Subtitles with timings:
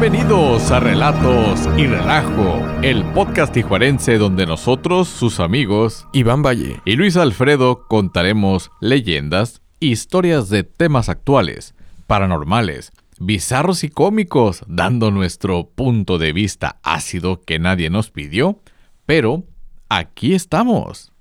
[0.00, 6.94] Bienvenidos a Relatos y Relajo, el podcast tijuarense donde nosotros, sus amigos, Iván Valle y
[6.94, 11.74] Luis Alfredo contaremos leyendas, historias de temas actuales,
[12.06, 18.60] paranormales, bizarros y cómicos, dando nuestro punto de vista ácido que nadie nos pidió,
[19.04, 19.42] pero
[19.88, 21.12] aquí estamos.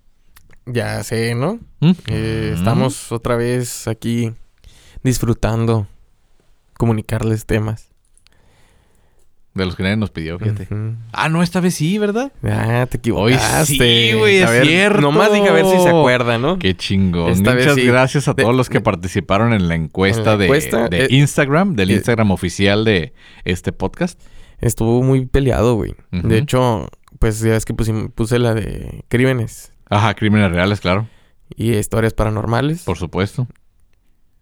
[0.68, 1.60] Ya sé, ¿no?
[1.80, 1.92] ¿Mm?
[2.10, 4.34] Eh, estamos otra vez aquí
[5.02, 5.88] disfrutando
[6.78, 7.97] comunicarles temas.
[9.58, 10.68] De los que nadie nos pidió, fíjate.
[11.12, 12.32] Ah, no, esta vez sí, ¿verdad?
[12.44, 13.66] Ah, te Hoy equivocaste.
[14.12, 15.02] sí, güey, es ver, cierto.
[15.02, 16.60] Nomás dije a ver si se acuerda, ¿no?
[16.60, 17.32] Qué chingón.
[17.32, 17.88] Esta vez Muchas sí.
[17.88, 21.06] gracias a De- todos los que participaron en la encuesta, En la de- encuesta, de,
[21.06, 24.22] eh, Instagram, del eh, Instagram oficial de este podcast.
[24.60, 25.96] Estuvo muy peleado, güey.
[26.12, 26.88] De hecho,
[27.20, 31.08] pues ya ves que puse la de crímenes Ajá, crímenes reales, claro,
[31.56, 33.48] y historias paranormales por supuesto.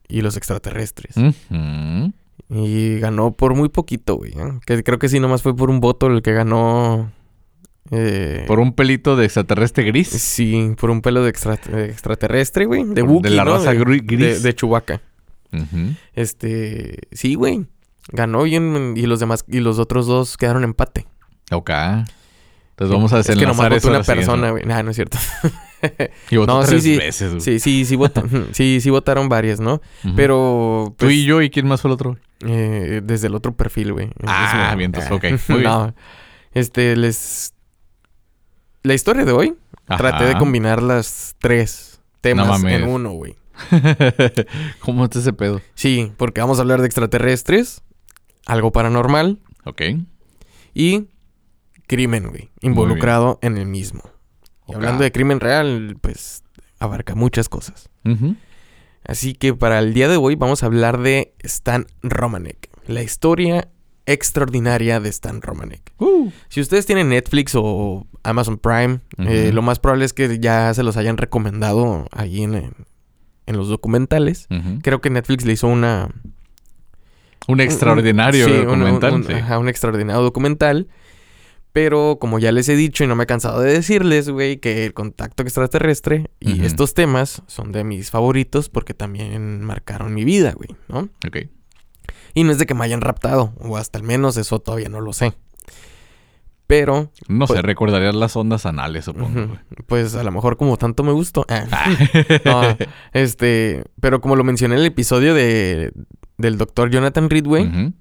[0.07, 1.15] y los extraterrestres.
[1.17, 2.11] Ujú.
[2.49, 4.31] Y ganó por muy poquito, güey.
[4.33, 4.59] ¿eh?
[4.65, 7.11] Que creo que sí, nomás fue por un voto el que ganó.
[7.91, 10.09] eh, Por un pelito de extraterrestre gris.
[10.09, 12.83] Sí, por un pelo de, extra- de extraterrestre, güey.
[12.83, 13.53] De Wookiee, de la ¿no?
[13.57, 14.05] raza de, gris.
[14.07, 15.01] De, de Chewbacca.
[16.13, 16.99] Este...
[17.11, 17.65] Sí, güey.
[18.11, 19.43] Ganó y, en- y los demás...
[19.47, 21.07] Y los otros dos quedaron empate.
[21.51, 21.69] Ok.
[21.69, 24.65] Entonces vamos a Es que desenlazar nomás votó una persona, güey.
[24.65, 25.17] Nah, no es cierto.
[26.31, 26.97] Y votó No, tres sí.
[26.97, 27.41] veces, güey.
[27.41, 28.47] sí, sí, sí, votaron.
[28.53, 29.81] sí, sí votaron varias, ¿no?
[30.15, 30.85] Pero...
[30.97, 32.17] Tú pues, y yo, ¿y quién más fue el otro?
[32.41, 34.09] Eh, desde el otro perfil, güey.
[34.25, 35.63] Ah, bien, entonces, ah, ok, muy bien.
[35.63, 35.95] no.
[36.53, 37.53] Este, les...
[38.83, 43.35] La historia de hoy Traté de combinar las tres temas en uno, güey.
[44.79, 45.61] ¿Cómo está ese pedo?
[45.75, 47.83] Sí, porque vamos a hablar de extraterrestres,
[48.45, 49.81] algo paranormal Ok.
[50.73, 51.07] y
[51.87, 54.01] crimen, güey, involucrado en el mismo.
[54.67, 56.43] Y hablando de crimen real, pues
[56.79, 57.89] abarca muchas cosas.
[58.03, 58.35] Ujú.
[59.07, 63.67] Así que para el día de hoy vamos a hablar de Stan Romanek, la historia
[64.07, 65.93] extraordinaria de Stan Romanek.
[65.99, 66.29] Uh.
[66.49, 70.83] Si ustedes tienen Netflix o Amazon Prime, eh, lo más probable es que ya se
[70.83, 72.53] los hayan recomendado ahí en,
[73.45, 74.47] en los documentales.
[74.81, 76.09] Creo que Netflix le hizo una...
[77.47, 79.13] Un extraordinario un- documental.
[79.13, 79.33] un- un- sí.
[79.33, 80.87] ajá, un extraordinario documental.
[81.75, 84.85] Pero como ya les he dicho y no me he cansado de decirles, güey, que
[84.85, 90.53] el contacto extraterrestre y estos temas son de mis favoritos porque también marcaron mi vida,
[90.53, 91.09] güey, ¿no?
[91.27, 91.49] Ok.
[92.33, 95.01] Y no es de que me hayan raptado, o hasta al menos eso todavía no
[95.01, 95.33] lo sé.
[96.67, 99.29] Pero, No sé, Pues- recordarías las ondas anales, supongo.
[99.47, 99.59] güey.
[99.85, 101.45] pues a lo mejor como tanto me gustó.
[101.49, 101.65] Ah.
[102.45, 102.61] No,
[103.13, 105.91] este, pero como lo mencioné en el episodio de,
[106.37, 107.93] del doctor Jonathan Ridway, Ujú.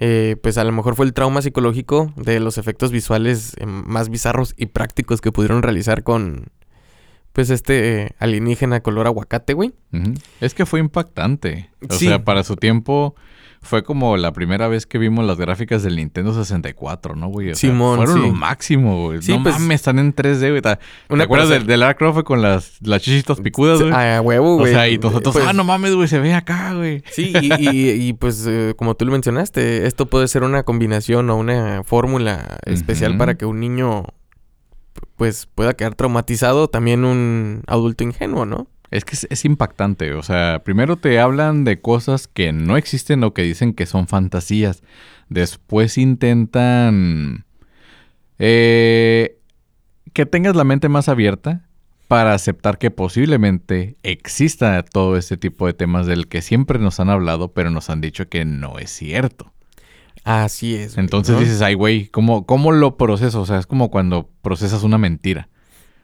[0.00, 4.08] Eh, pues a lo mejor fue el trauma psicológico de los efectos visuales eh, más
[4.10, 6.46] bizarros y prácticos que pudieron realizar con,
[7.32, 9.72] pues este eh, alienígena color aguacate, güey.
[10.40, 11.70] Es que fue impactante.
[11.88, 12.06] O Sí.
[12.06, 13.14] sea, para su tiempo
[13.60, 17.50] fue como la primera vez que vimos las gráficas del Nintendo 64, ¿no, güey?
[17.50, 18.20] O sea, Simón, fueron sí.
[18.28, 19.22] lo máximo, güey.
[19.22, 20.62] Sí, no pues, mames, están en 3D, güey.
[20.62, 23.92] ¿Te una acuerdas del, Lara Croft con las, las chichitos picudas, güey?
[23.92, 24.72] A huevo, o güey.
[24.72, 27.02] sea, y nosotros, Pues, ah, no mames, güey, se ve acá, güey.
[27.10, 31.28] Sí, y, y- y, pues eh, como tú lo mencionaste, esto puede ser una combinación
[31.30, 34.04] o una fórmula especial para que un niño
[35.16, 38.68] pues pueda quedar traumatizado, también un adulto ingenuo, ¿no?
[38.90, 40.14] Es que es, es impactante.
[40.14, 44.08] O sea, primero te hablan de cosas que no existen o que dicen que son
[44.08, 44.82] fantasías.
[45.28, 47.44] Después intentan
[48.38, 49.38] eh,
[50.12, 51.64] que tengas la mente más abierta
[52.06, 57.10] para aceptar que posiblemente exista todo este tipo de temas del que siempre nos han
[57.10, 59.52] hablado, pero nos han dicho que no es cierto.
[60.24, 60.96] Así es.
[60.96, 61.40] Entonces ¿no?
[61.40, 63.42] dices, ay, güey, ¿cómo, ¿cómo lo proceso?
[63.42, 65.48] O sea, es como cuando procesas una mentira.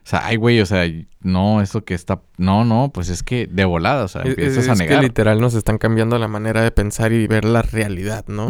[0.05, 0.85] O sea, ay, güey, o sea,
[1.21, 2.21] no, eso que está...
[2.37, 5.03] No, no, pues es que de volada, o sea, Es, empiezas es a que negar.
[5.03, 8.49] literal nos están cambiando la manera de pensar y ver la realidad, ¿no?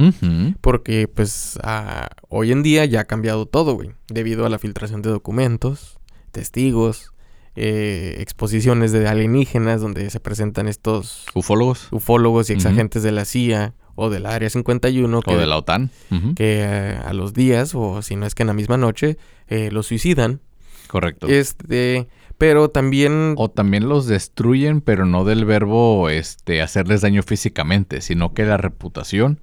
[0.59, 3.91] Porque pues ah, hoy en día ya ha cambiado todo, güey.
[4.09, 5.97] Debido a la filtración de documentos,
[6.34, 7.13] testigos,
[7.55, 13.73] eh, exposiciones de alienígenas donde se presentan estos Ufólogos ufólogos y exagentes de la CIA
[13.96, 15.90] o del Área 51 que, o de la OTAN.
[16.35, 19.17] Que eh, a los días o si no es que en la misma noche
[19.47, 20.41] eh, los suicidan.
[20.95, 21.27] Correcto.
[21.27, 22.07] Este,
[22.37, 28.33] pero también O también los destruyen, pero no del verbo este, hacerles daño físicamente, sino
[28.33, 29.41] que la reputación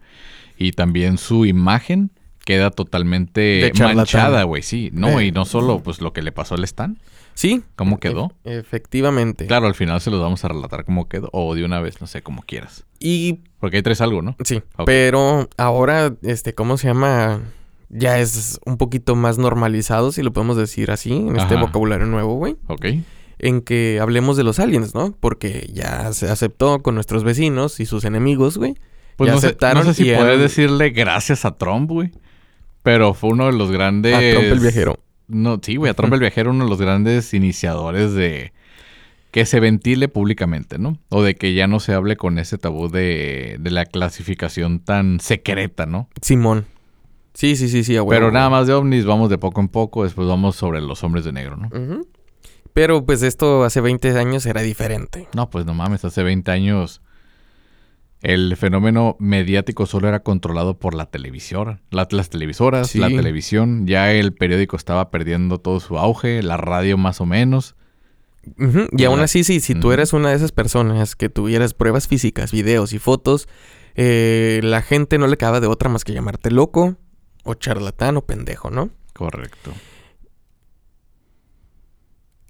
[0.57, 2.11] y también su imagen
[2.47, 4.89] queda totalmente manchada, güey, sí.
[4.95, 6.99] No, Eh, y no solo pues lo que le pasó al Stan.
[7.35, 8.33] sí, ¿Cómo quedó?
[8.45, 9.47] e- efectivamente.
[9.47, 11.29] Claro, al final se los vamos a relatar cómo quedó.
[11.35, 12.87] O de una vez, no sé, como quieras.
[12.99, 14.37] Y Porque ahí traes algo, ¿no?
[14.43, 17.43] Sí, pero ahora, este, ¿cómo se llama?
[17.95, 22.37] Ya es un poquito más normalizado, si lo podemos decir así, en este vocabulario nuevo,
[22.37, 22.57] güey.
[22.67, 22.87] Ok.
[23.39, 25.15] En que hablemos de los aliens, ¿no?
[25.21, 28.77] Porque ya se aceptó con nuestros vecinos y sus enemigos, güey.
[29.17, 32.13] Pues Ya no, sé, aceptaron no sé si puedes decirle gracias a Trump, güey.
[32.83, 34.15] Pero fue uno de los grandes...
[34.15, 34.99] A Trump el viajero.
[35.29, 38.53] No, sí, güey, a Trump el viajero, uno de los grandes iniciadores de
[39.33, 40.99] que se ventile públicamente, ¿no?
[41.11, 45.21] O de que ya no se hable con ese tabú de, de la clasificación tan
[45.21, 46.09] secreta, ¿no?
[46.21, 46.67] Simón.
[47.35, 49.69] Sí, sí, sí, sí, a huevo, Pero nada más de ovnis, vamos de poco en
[49.69, 51.71] poco, después vamos sobre los hombres de negro, ¿no?
[52.75, 55.29] Pero pues esto hace 20 años era diferente.
[55.35, 57.03] No, pues no mames, hace 20 años
[58.23, 62.99] el fenómeno mediático solo era controlado por la televisión, la- las televisoras, Sí.
[62.99, 67.75] la televisión, ya el periódico estaba perdiendo todo su auge, la radio más o menos.
[68.97, 72.53] Y aún así, sí, si tú eras una de esas personas que tuvieras pruebas físicas,
[72.53, 73.49] videos y fotos,
[73.97, 76.97] eh, la gente no le acaba de otra más que llamarte loco
[77.45, 78.91] o charlatán o pendejo, ¿no?
[79.15, 79.73] Correcto.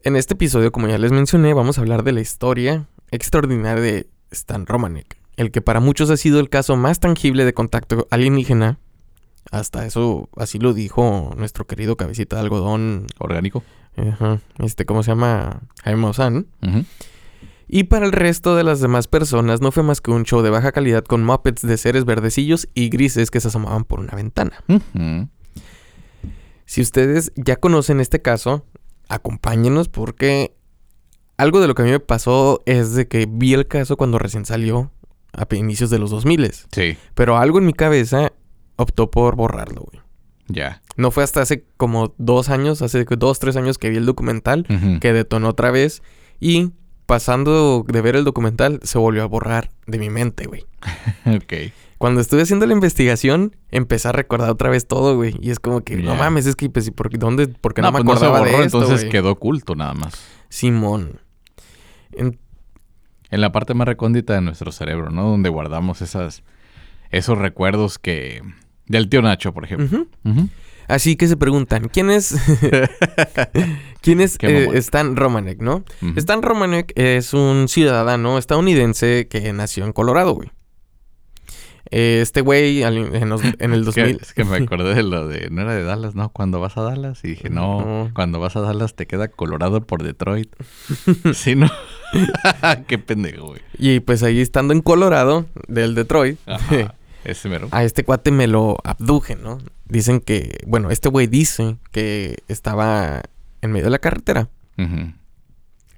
[0.04, 4.10] En este episodio, como ya les mencioné, vamos a hablar de la historia extraordinaria de
[4.30, 8.78] Stan Romanek, el que para muchos ha sido el caso más tangible de contacto alienígena.
[9.50, 13.62] Hasta eso, así lo dijo nuestro querido cabecita de algodón, Orgánico.
[13.96, 15.60] ajá, este, ¿cómo se llama?
[15.84, 16.46] Jaime Maussan.
[16.62, 16.84] Ujú.
[17.74, 20.50] Y para el resto de las demás personas no fue más que un show de
[20.50, 24.62] baja calidad con muppets de seres verdecillos y grises que se asomaban por una ventana.
[26.66, 28.66] Si ustedes ya conocen este caso,
[29.08, 30.54] acompáñenos porque
[31.38, 34.18] algo de lo que a mí me pasó es de que vi el caso cuando
[34.18, 34.92] recién salió
[35.32, 38.34] a inicios de los 2000, Sí, pero algo en mi cabeza
[38.76, 40.02] optó por borrarlo, güey.
[40.46, 40.82] ya.
[40.98, 44.66] No fue hasta hace como dos años, hace dos, tres años que vi el documental
[45.00, 46.02] que detonó otra vez
[46.38, 46.72] y
[47.06, 50.64] pasando de ver el documental se volvió a borrar de mi mente, güey.
[51.26, 51.72] ok.
[51.98, 55.36] Cuando estuve haciendo la investigación, empecé a recordar otra vez todo, güey.
[55.40, 57.46] Y es como que, no mames, es que, pues, ¿por qué- ¿dónde?
[57.46, 59.12] ¿Por qué no, no, me pues no se acordaba borró, de esto, entonces güey?
[59.12, 60.14] quedó oculto nada más.
[60.48, 61.20] Simón.
[62.12, 62.38] En-
[63.30, 65.22] En la parte más recóndita de nuestro cerebro, ¿no?
[65.30, 66.42] Donde guardamos esas,
[67.10, 68.42] esos recuerdos que...
[68.86, 69.86] Del tío Nacho, por ejemplo.
[69.86, 70.08] Ujú.
[70.28, 70.48] Ujú.
[70.88, 72.34] Así que se preguntan, ¿quién es,
[74.00, 74.68] ¿quién es eh.
[74.74, 75.84] Stan Romanek, no?
[76.02, 76.12] Ujú.
[76.16, 80.50] Stan Romanek es un ciudadano estadounidense que nació en Colorado, güey.
[81.90, 84.18] Este güey en, los- en el Es que- 2000...
[84.22, 85.50] Es que me acordé de lo de...
[85.50, 86.30] No era de Dallas, ¿no?
[86.30, 87.20] Cuando vas a Dallas.
[87.22, 88.10] Y dije, no, No.
[88.14, 90.48] cuando vas a Dallas te queda Colorado por Detroit.
[91.34, 91.70] sí, ¿no?
[92.88, 93.60] Qué pendejo, güey.
[93.76, 96.94] Y pues ahí estando en Colorado, del Detroit, Ajá.
[97.24, 97.68] Ese mero.
[97.70, 99.58] a este cuate me lo abdujen, ¿no?
[99.84, 103.22] Dicen que, bueno, este güey dice que estaba
[103.60, 104.48] en medio de la carretera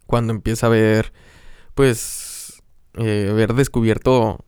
[0.07, 1.13] cuando empieza a ver,
[1.75, 2.63] pues,
[2.99, 4.45] eh, haber descubierto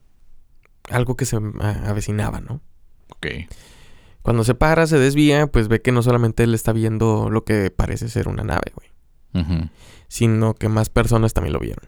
[0.89, 2.61] algo que se avecinaba, ¿no?
[3.09, 3.27] Ok.
[4.21, 7.71] Cuando se para, se desvía, pues ve que no solamente él está viendo lo que
[7.71, 9.69] parece ser una nave, güey,
[10.07, 11.85] sino que más personas también lo vieron.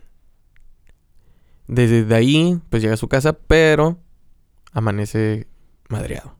[1.67, 3.99] Desde de ahí, pues llega a su casa, pero
[4.71, 5.47] amanece
[5.89, 6.35] madreado.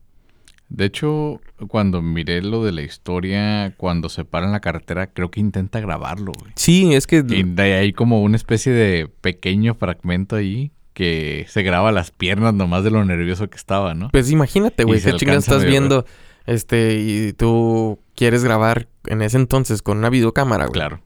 [0.68, 5.30] De hecho, cuando miré lo de la historia, cuando se para en la carretera, creo
[5.30, 6.52] que intenta grabarlo, güey.
[6.54, 7.24] Sí, es que...
[7.28, 12.54] Y de ahí como una especie de pequeño fragmento ahí que se graba las piernas
[12.54, 14.10] nomás de lo nervioso que estaba, ¿no?
[14.10, 16.04] Pues imagínate, güey, qué alcanza estás viendo,
[16.46, 20.74] este, y tú quieres grabar en ese entonces con una videocámara, güey.
[20.74, 21.00] Claro.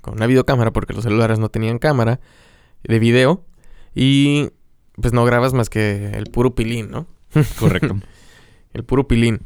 [0.00, 2.20] Con una videocámara, porque los celulares no tenían cámara
[2.84, 3.44] de video.
[3.94, 4.50] Y
[5.00, 7.06] pues no grabas más que el puro pilín, ¿no?
[7.58, 7.98] Correcto.
[8.72, 9.40] El puro pilín.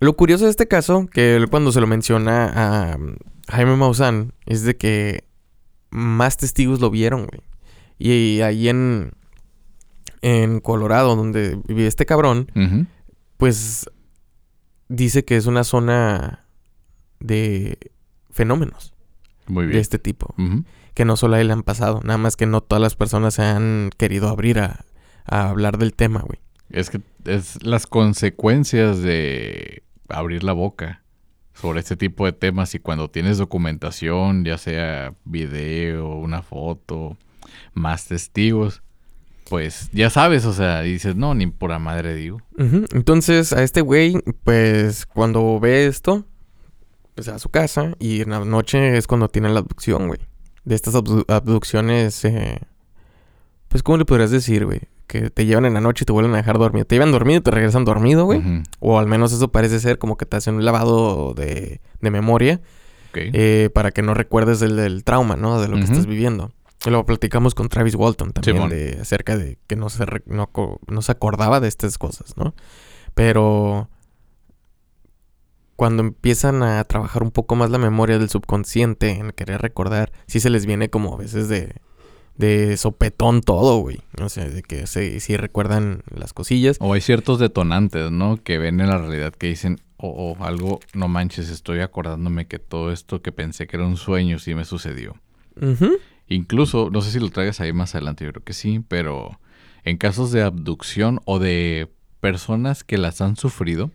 [0.00, 3.16] Lo curioso de este caso, que él cuando se lo menciona a um,
[3.48, 5.24] Jaime Maussan, es de que
[5.90, 7.42] más testigos lo vieron, güey.
[7.98, 9.12] Y ahí en,
[10.22, 12.50] en Colorado, donde vive este cabrón,
[13.36, 13.90] pues
[14.88, 16.46] dice que es una zona
[17.18, 17.78] de
[18.30, 18.94] fenómenos
[19.50, 20.34] Muy de este tipo.
[20.94, 23.34] Que no solo a él le han pasado, nada más que no todas las personas
[23.34, 24.84] se han querido abrir a,
[25.24, 26.40] a hablar del tema, güey.
[26.70, 31.02] Es que es las consecuencias de abrir la boca
[31.54, 37.16] sobre este tipo de temas y cuando tienes documentación, ya sea video, una foto,
[37.74, 38.82] más testigos,
[39.48, 42.40] pues ya sabes, o sea, dices, no, ni pura madre digo.
[42.56, 44.14] Entonces, a este güey,
[44.44, 46.24] pues cuando ve esto,
[47.20, 50.20] pues a su casa y en la noche es cuando tiene la abducción, güey.
[50.64, 52.58] De estas abdu- abducciones, eh,
[53.68, 54.80] pues, ¿cómo le podrías decir, güey?
[55.06, 56.86] Que te llevan en la noche y te vuelven a dejar dormido.
[56.86, 58.40] Te llevan dormido y te regresan dormido, güey.
[58.78, 62.62] O al menos eso parece ser como que te hacen un lavado de, de memoria
[63.34, 65.60] eh, para que no recuerdes el del trauma, ¿no?
[65.60, 66.52] De lo que estás viviendo.
[66.86, 70.48] Y lo platicamos con Travis Walton también de acerca de que no se, no,
[70.86, 72.54] no se acordaba de estas cosas, ¿no?
[73.12, 73.89] Pero
[75.80, 80.38] cuando empiezan a trabajar un poco más la memoria del subconsciente en querer recordar, sí
[80.38, 81.74] se les viene como a veces de,
[82.36, 84.02] de sopetón todo, güey.
[84.20, 86.76] O sea, de que sí recuerdan las cosillas.
[86.80, 88.36] O hay ciertos detonantes, ¿no?
[88.36, 92.92] Que ven en la realidad que dicen, o algo, no manches, estoy acordándome que todo
[92.92, 95.16] esto que pensé que era un sueño sí me sucedió.
[96.28, 99.40] Incluso, no sé si lo traigas ahí más adelante, yo creo que sí, pero
[99.84, 103.90] en casos de abducción o de personas que las han sufrido,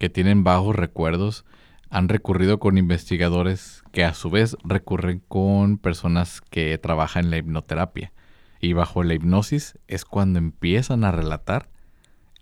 [0.00, 1.44] que tienen bajos recuerdos,
[1.90, 7.36] han recurrido con investigadores que a su vez recurren con personas que trabajan en la
[7.36, 8.12] hipnoterapia.
[8.60, 11.68] Y bajo la hipnosis es cuando empiezan a relatar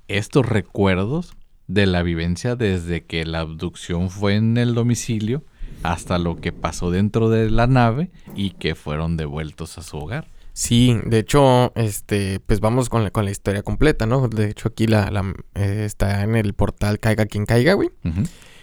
[0.07, 1.37] estos recuerdos
[1.67, 5.45] de la vivencia desde que la abducción fue en el domicilio
[5.83, 10.29] hasta lo que pasó dentro de la nave y que fueron devueltos a su hogar.
[10.59, 14.27] Sí, de hecho, este, pues vamos con la, con la historia completa, ¿no?
[14.27, 15.09] De hecho, aquí la,
[15.55, 17.91] eh, está en el portal Caiga quien caiga, güey.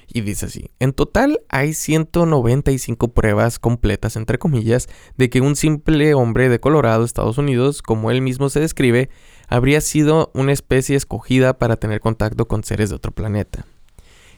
[0.05, 6.13] Y dice así, en total hay 195 pruebas completas, entre comillas, de que un simple
[6.15, 9.09] hombre de Colorado, Estados Unidos, como él mismo se describe,
[9.47, 13.65] habría sido una especie escogida para tener contacto con seres de otro planeta.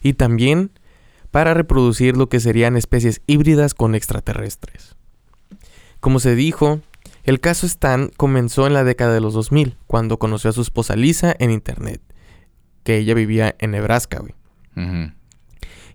[0.03, 0.69] Y también
[1.31, 4.95] para reproducir lo que serían especies híbridas con extraterrestres.
[5.99, 6.81] Como se dijo,
[7.27, 10.95] el caso Stan comenzó en la década de los 2000, cuando conoció a su esposa
[10.95, 12.01] Lisa en internet,
[12.83, 14.33] que ella vivía en Nebraska, güey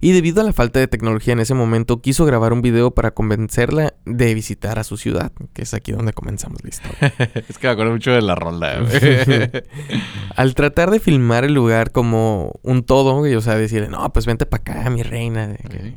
[0.04, 3.12] y debido a la falta de tecnología en ese momento quiso grabar un video para
[3.12, 7.14] convencerla de visitar a su ciudad, que es aquí donde comenzamos la historia.
[7.48, 8.82] es que me acuerdo mucho de la ronda.
[10.36, 14.44] Al tratar de filmar el lugar como un todo, o sea, decirle, no, pues vente
[14.44, 15.54] para acá, mi reina.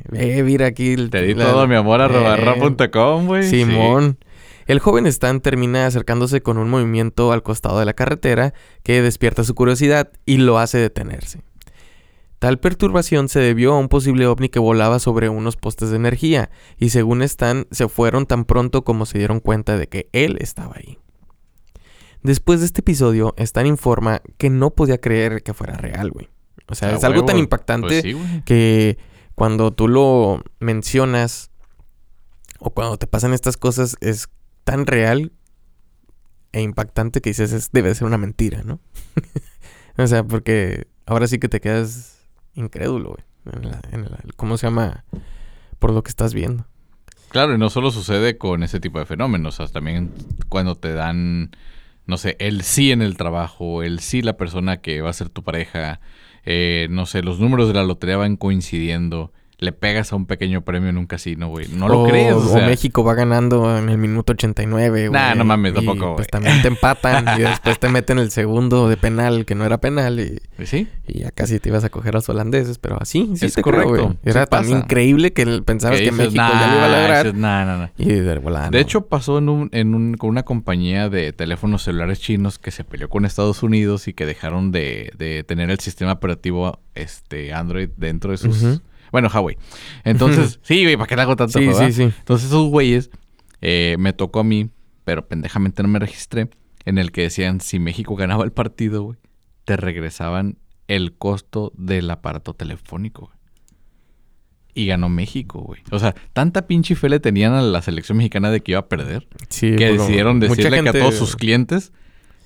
[0.08, 0.92] Ve, mira aquí.
[0.92, 3.42] El, Te di todo mi amor a robarra.com, güey.
[3.42, 4.18] Simón.
[4.66, 9.44] El joven Stan termina acercándose con un movimiento al costado de la carretera que despierta
[9.44, 11.42] su curiosidad y lo hace detenerse.
[12.40, 16.50] Tal perturbación se debió a un posible ovni que volaba sobre unos postes de energía,
[16.76, 20.74] y según Stan, se fueron tan pronto como se dieron cuenta de que él estaba
[20.76, 20.98] ahí.
[22.22, 26.28] Después de este episodio, Stan informa que no podía creer que fuera real, güey.
[26.68, 28.98] O sea, es algo tan impactante pues que
[29.36, 31.50] cuando tú lo mencionas
[32.58, 34.28] o cuando te pasan estas cosas es
[34.66, 35.30] tan real
[36.50, 38.80] e impactante que dices, es, debe ser una mentira, ¿no?
[39.96, 42.18] o sea, porque ahora sí que te quedas
[42.54, 43.62] incrédulo, güey.
[43.92, 45.04] En ¿Cómo se llama?
[45.78, 46.66] Por lo que estás viendo.
[47.28, 50.10] Claro, y no solo sucede con ese tipo de fenómenos, o sea, también
[50.48, 51.52] cuando te dan,
[52.06, 55.28] no sé, el sí en el trabajo, el sí la persona que va a ser
[55.28, 56.00] tu pareja,
[56.44, 60.60] eh, no sé, los números de la lotería van coincidiendo le pegas a un pequeño
[60.62, 61.68] premio en un casino, güey.
[61.68, 62.34] No lo crees.
[62.34, 65.10] O, México va ganando en el minuto 89, güey.
[65.10, 68.98] Nah, no mames, tampoco, Pues también te empatan y después te meten el segundo de
[68.98, 70.20] penal que no era penal.
[70.20, 70.88] Y, ¿Sí?
[71.08, 74.16] Y ya casi te ibas a coger a los holandeses, pero así, sí, es correcto.
[74.24, 77.34] Era tan increíble que pensabas que México ya lo iba a lograr.
[77.34, 77.88] nah, nah, nah.
[77.96, 78.36] Y de,
[78.70, 82.70] de hecho, pasó en un, en un, con una compañía de teléfonos celulares chinos que
[82.70, 87.54] se peleó con Estados Unidos y que dejaron de, de tener el sistema operativo este
[87.54, 88.80] Android dentro de sus...
[89.12, 89.56] Bueno, Huawei.
[90.04, 91.58] Entonces, sí, güey, ¿para qué le hago tanto?
[91.58, 92.02] Sí, sí, sí.
[92.02, 93.10] Entonces, esos güeyes
[93.60, 94.70] eh, me tocó a mí,
[95.04, 96.48] pero pendejamente no me registré,
[96.84, 99.18] en el que decían si México ganaba el partido, güey,
[99.64, 100.58] te regresaban
[100.88, 103.36] el costo del aparato telefónico, güey.
[104.74, 105.80] Y ganó México, güey.
[105.90, 108.88] O sea, tanta pinche fe le tenían a la selección mexicana de que iba a
[108.88, 109.26] perder.
[109.48, 111.92] que decidieron decirle que a todos sus clientes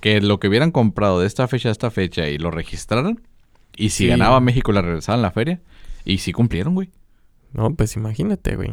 [0.00, 3.20] que lo que hubieran comprado de esta fecha a esta fecha y lo registraran.
[3.76, 5.60] Y si ganaba México, le regresaban la feria.
[6.04, 6.90] Y sí cumplieron, güey.
[7.52, 8.72] No, pues imagínate, güey.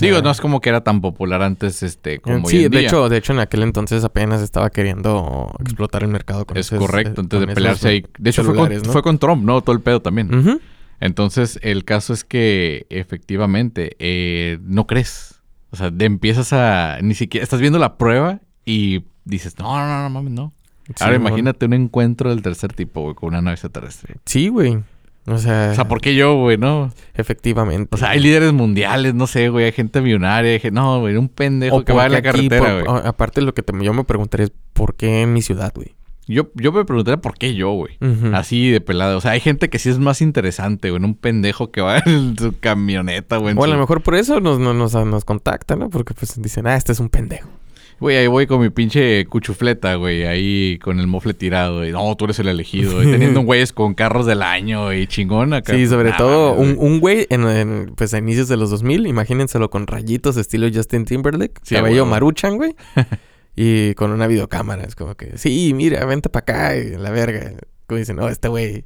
[0.00, 2.80] Digo, no es como que era tan popular antes, este, como sí, hoy en de
[2.80, 7.20] hecho, de hecho, en aquel entonces apenas estaba queriendo explotar el mercado con Es correcto,
[7.20, 8.06] antes de pelearse ahí.
[8.18, 9.60] De hecho, fue con, Trump, ¿no?
[9.60, 10.60] Todo el pedo también.
[10.98, 15.40] Entonces, el caso es que efectivamente eh, no crees.
[15.70, 16.98] O sea, empiezas a.
[17.02, 17.44] Ni siquiera.
[17.44, 20.52] Estás viendo la prueba y dices, no, no, no, mames, no.
[21.00, 24.16] Ahora imagínate un encuentro del tercer tipo, güey, con una nave extraterrestre.
[24.24, 24.82] Sí, güey.
[25.26, 26.92] O sea, o sea, ¿por qué yo, güey, no?
[27.14, 27.88] Efectivamente.
[27.92, 31.84] O sea, hay líderes mundiales, no sé, güey, hay gente millonaria, no, güey, un pendejo
[31.84, 33.02] que va en la carretera, güey.
[33.04, 35.96] Aparte, lo que yo me preguntaría es, ¿por qué en mi ciudad, güey?
[36.28, 37.98] Yo, yo me preguntaría por qué yo, güey.
[38.32, 39.18] Así de pelado.
[39.18, 41.02] O sea, hay gente que sí es más interesante, güey.
[41.02, 43.54] Un pendejo que va en su camioneta, güey.
[43.56, 45.90] O a lo mejor por eso nos, nos, nos contactan, ¿no?
[45.90, 47.48] Porque pues dicen, ah, este es un pendejo.
[47.98, 51.86] Güey, ahí voy con mi pinche cuchufleta, güey, ahí con el mofle tirado.
[51.86, 53.02] Y no, tú eres el elegido.
[53.02, 55.74] Y teniendo un güeyes con carros del año y chingón acá.
[55.74, 59.86] Sí, sobre todo un, un güey en, pues a inicios de los 2000, imagínenselo con
[59.86, 62.74] rayitos estilo Justin Timberlake, cabello maruchan, güey.
[63.56, 64.84] y con una videocámara.
[64.84, 67.52] Es como que, sí, mira, vente para acá y la verga.
[67.86, 68.84] Como dicen, no, este güey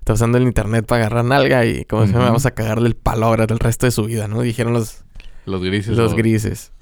[0.00, 2.96] está usando el internet para agarrar nalga y como se llama, vamos a cagarle el
[2.96, 4.40] palo ahora del resto de su vida, ¿no?
[4.42, 5.04] Dijeron los...
[5.46, 5.96] Los grises.
[5.96, 6.72] Los grises.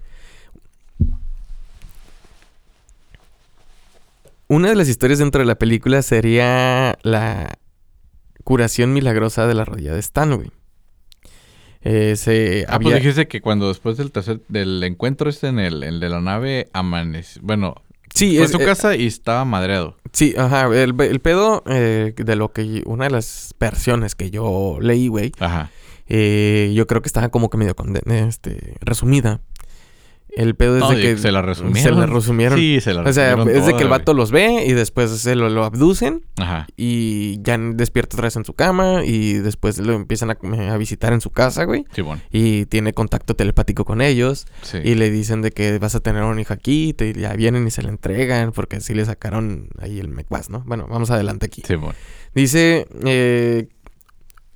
[4.48, 7.58] Una de las historias dentro de la película sería la
[8.44, 10.50] curación milagrosa de la rodilla de Stan, güey.
[11.82, 12.90] Eh, se Ah, había...
[12.90, 16.68] pues dijiste que cuando después del tercer, del encuentro este en el, de la nave
[16.72, 17.40] amaneció.
[17.44, 17.74] Bueno,
[18.14, 19.96] sí, fue a es- su eh, casa y estaba madreado.
[20.12, 20.66] sí, ajá.
[20.74, 22.82] El, el pedo eh, de lo que...
[22.86, 25.32] Una de las versiones que yo leí, güey.
[25.40, 25.70] Ajá.
[26.08, 27.74] eh, yo creo que estaba como que medio
[28.26, 29.40] este, resumida.
[30.36, 31.16] El pedo es No, de que...
[31.16, 31.82] se la resumieron.
[31.82, 32.58] Se la resumieron.
[32.58, 35.10] Sí, se la o sea, resumieron es de que el vato los ve y después
[35.10, 36.22] se lo, lo abducen.
[36.36, 36.66] Ajá.
[36.76, 40.38] y ya despierta otra vez en su cama y después lo empiezan a,
[40.72, 41.84] a visitar en su casa, güey.
[41.92, 42.22] Sí, bueno.
[42.30, 44.78] Y tiene contacto telepático con ellos Sí.
[44.84, 47.70] y le dicen de que vas a tener un hijo aquí, te, ya vienen y
[47.70, 50.62] se le entregan porque así le sacaron ahí el McBass, ¿no?
[50.66, 51.62] Bueno, vamos adelante aquí.
[51.66, 51.94] Sí, bueno.
[52.34, 53.68] Dice eh,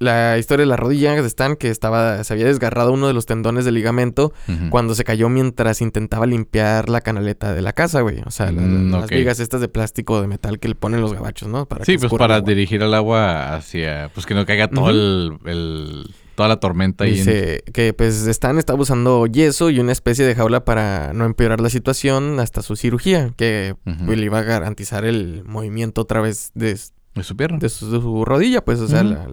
[0.03, 3.27] la historia de la rodilla de Stan que estaba, se había desgarrado uno de los
[3.27, 4.33] tendones del ligamento
[4.71, 8.21] cuando se cayó mientras intentaba limpiar la canaleta de la casa, güey.
[8.27, 11.13] O sea, la- Mm, las vigas estas de plástico de metal que le ponen los
[11.13, 11.67] gabachos, ¿no?
[11.67, 14.11] Para Sí, que pues para el dirigir el agua hacia...
[14.15, 18.57] Pues que no caiga todo el, el- Toda la tormenta en- Dice que pues Stan
[18.59, 22.75] estaba usando yeso y una especie de jaula para no empeorar la situación hasta su
[22.75, 26.79] cirugía, que pues, le iba a garantizar el movimiento otra vez de,
[27.15, 27.59] de su pierna.
[27.59, 29.27] de su, de su rodilla, pues, o sea, la-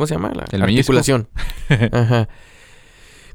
[0.00, 0.32] ¿Cómo se llama?
[0.34, 1.28] La El articulación.
[1.92, 2.26] Ajá.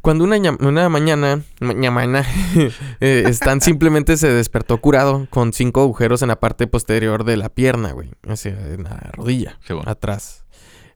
[0.02, 2.26] Cuando una, una mañana, ma- ñamana,
[3.02, 7.50] eh, Stan simplemente se despertó curado con cinco agujeros en la parte posterior de la
[7.50, 8.10] pierna, güey.
[8.28, 9.90] O sea, en la rodilla, Sí, bueno.
[9.92, 10.46] atrás.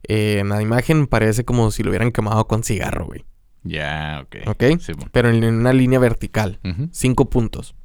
[0.07, 3.25] Eh, en la imagen parece como si lo hubieran quemado con cigarro, güey.
[3.61, 4.35] Ya, ok.
[4.47, 4.63] ¿Ok?
[4.79, 5.09] Sí, bueno.
[5.11, 6.59] Pero en, una línea vertical.
[6.91, 7.75] Cinco puntos.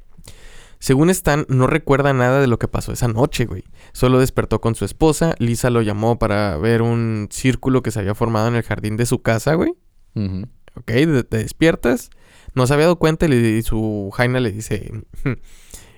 [0.84, 3.64] Según Stan, no recuerda nada de lo que pasó esa noche, güey.
[3.94, 5.34] Solo despertó con su esposa.
[5.38, 9.06] Lisa lo llamó para ver un círculo que se había formado en el jardín de
[9.06, 9.72] su casa, güey.
[10.14, 10.42] Ujú.
[10.74, 12.10] Ok, te despiertas.
[12.52, 14.92] No se había dado cuenta y, su Jaina le dice...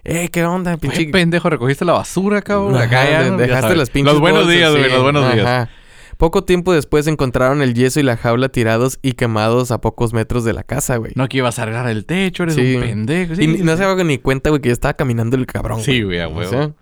[0.09, 2.77] Eh, ¿qué onda, Pinche pendejo, recogiste la basura, cabrón.
[2.77, 5.69] Ajá, Acá dejaste las pinches Los buenos bolsas, días, güey, sí, los buenos días.
[6.17, 10.45] Poco tiempo después encontraron el yeso y la jaula tirados y quemados a pocos metros
[10.45, 11.13] de la casa, güey.
[11.15, 12.77] No que ibas a arreglar el techo, eres Sí.
[12.77, 13.33] un pendejo.
[13.35, 15.81] y Sí, ni- no se daba ni cuenta, güey, que ya estaba caminando el cabrón.
[15.83, 16.51] Sí, güey, a O huevo.
[16.51, 16.73] sea,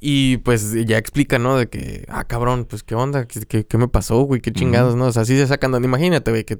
[0.00, 1.56] y pues ya explica, ¿no?
[1.56, 4.94] De que, ah, cabrón, pues qué onda, qué, qué- qué me pasó, güey, qué chingados,
[4.94, 5.06] ¿no?
[5.06, 5.82] O sea, así se sacan.
[5.82, 6.58] Imagínate, güey, que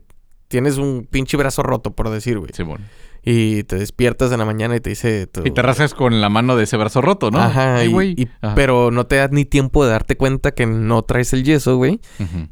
[0.48, 2.50] tienes un pinche brazo roto, por decir, güey.
[2.54, 2.84] Sí, bueno.
[3.28, 5.26] Y te despiertas en la mañana y te dice.
[5.26, 7.40] tu- Y te rascas con la mano de ese brazo roto, ¿no?
[7.40, 8.14] Ajá, Ay, y- güey.
[8.16, 8.54] y- Ajá.
[8.54, 12.00] pero no te das ni tiempo de darte cuenta que no traes el yeso, güey.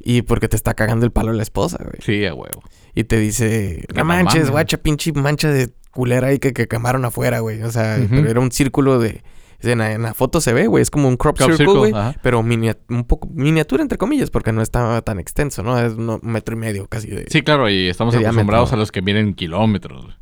[0.01, 1.99] Y porque te está cagando el palo la esposa, güey.
[2.01, 2.61] Sí, a huevo.
[2.93, 4.51] Y te dice, no manches, mames".
[4.51, 7.63] guacha, pinche mancha de culera ahí que, que quemaron afuera, güey.
[7.63, 9.23] O sea, pero era un círculo de...
[9.63, 10.83] En la, en la foto se ve, güey.
[10.83, 11.93] Es como un crop, Crop circle, güey.
[12.23, 15.79] Pero minia- un poco miniatura, entre comillas, porque no estaba tan extenso, ¿no?
[15.79, 17.25] Es un metro y medio casi de...
[17.31, 18.77] Sí, claro, y estamos acostumbrados diámetro.
[18.77, 20.19] a los que miren kilómetros.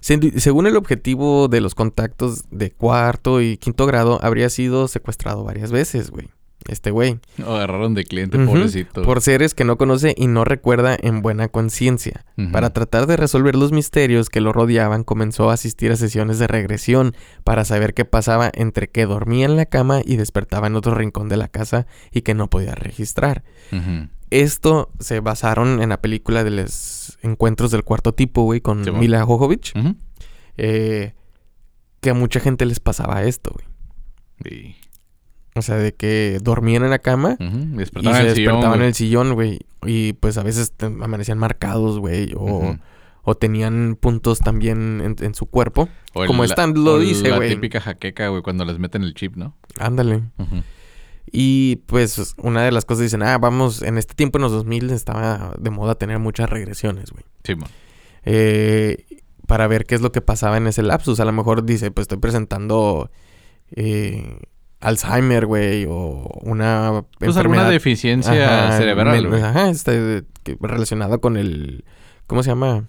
[0.00, 5.44] Se- según el objetivo de los contactos de cuarto y quinto grado, habría sido secuestrado
[5.44, 6.28] varias veces, güey.
[6.68, 7.18] Este güey.
[7.38, 9.02] Lo agarraron de cliente, pobrecito.
[9.02, 12.24] Por seres que no conoce y no recuerda en buena conciencia.
[12.52, 16.46] Para tratar de resolver los misterios que lo rodeaban, comenzó a asistir a sesiones de
[16.46, 20.94] regresión para saber qué pasaba entre que dormía en la cama y despertaba en otro
[20.94, 23.42] rincón de la casa y que no podía registrar.
[24.30, 28.90] Esto se basaron en la película de los encuentros del cuarto tipo, güey, con Sí,
[28.90, 29.00] bueno.
[29.00, 29.72] Mila Jovovich.
[30.56, 31.14] Eh,
[32.00, 33.66] que a mucha gente les pasaba esto, güey.
[34.54, 34.76] Y-
[35.60, 37.44] O sea, de que dormían en la cama y
[37.76, 39.58] Despertaban se en el sillón, despertaban en el sillón, güey.
[39.86, 42.32] Y pues a veces amanecían marcados, güey.
[42.36, 42.76] O,
[43.22, 45.88] o tenían puntos también en, en su cuerpo.
[46.14, 47.50] O el- como Stan lo o dice, La güey.
[47.50, 49.54] típica jaqueca, güey, cuando les meten el chip, ¿no?
[49.78, 50.22] Ándale.
[51.32, 54.90] Y pues una de las cosas dicen, ah, vamos, en este tiempo en los 2000
[54.90, 57.24] estaba de moda tener muchas regresiones, güey.
[57.44, 57.68] Sí, man.
[58.24, 59.04] Eh,
[59.46, 61.20] para ver qué es lo que pasaba en ese lapsus.
[61.20, 63.10] A lo mejor dice, pues estoy presentando
[63.72, 64.40] eh,
[64.80, 69.42] Alzheimer, güey, o una Pues alguna deficiencia Ajá, cerebral, güey.
[69.42, 69.70] Ajá,
[70.42, 71.84] que- relacionada con el,
[72.26, 72.84] ¿cómo se llama?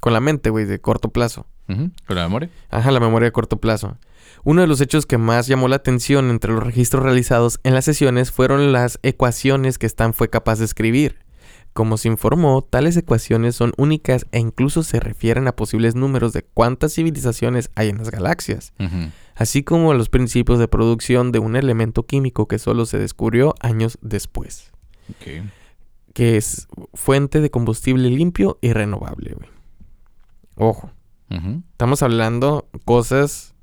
[0.00, 1.46] Con la mente, güey, de corto plazo.
[1.66, 2.48] ¿Con la memoria?
[2.70, 3.98] Ajá, la memoria de corto plazo.
[4.44, 7.84] Uno de los hechos que más llamó la atención entre los registros realizados en las
[7.84, 11.18] sesiones fueron las ecuaciones que Stan fue capaz de escribir.
[11.74, 16.42] Como se informó, tales ecuaciones son únicas e incluso se refieren a posibles números de
[16.42, 19.10] cuántas civilizaciones hay en las galaxias, Ujú.
[19.38, 23.96] Así como los principios de producción de un elemento químico que solo se descubrió años
[24.02, 24.72] después,
[26.12, 29.34] que es fuente de combustible limpio y renovable.
[29.34, 29.48] güey.
[30.56, 30.90] Ojo.
[31.72, 33.54] Estamos hablando cosas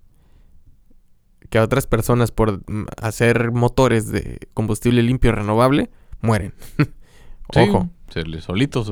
[1.49, 2.61] que a otras personas por
[3.01, 5.89] hacer motores de combustible limpio y renovable
[6.21, 6.53] mueren.
[7.53, 7.91] Sí, Ojo.
[8.25, 8.91] les solitos.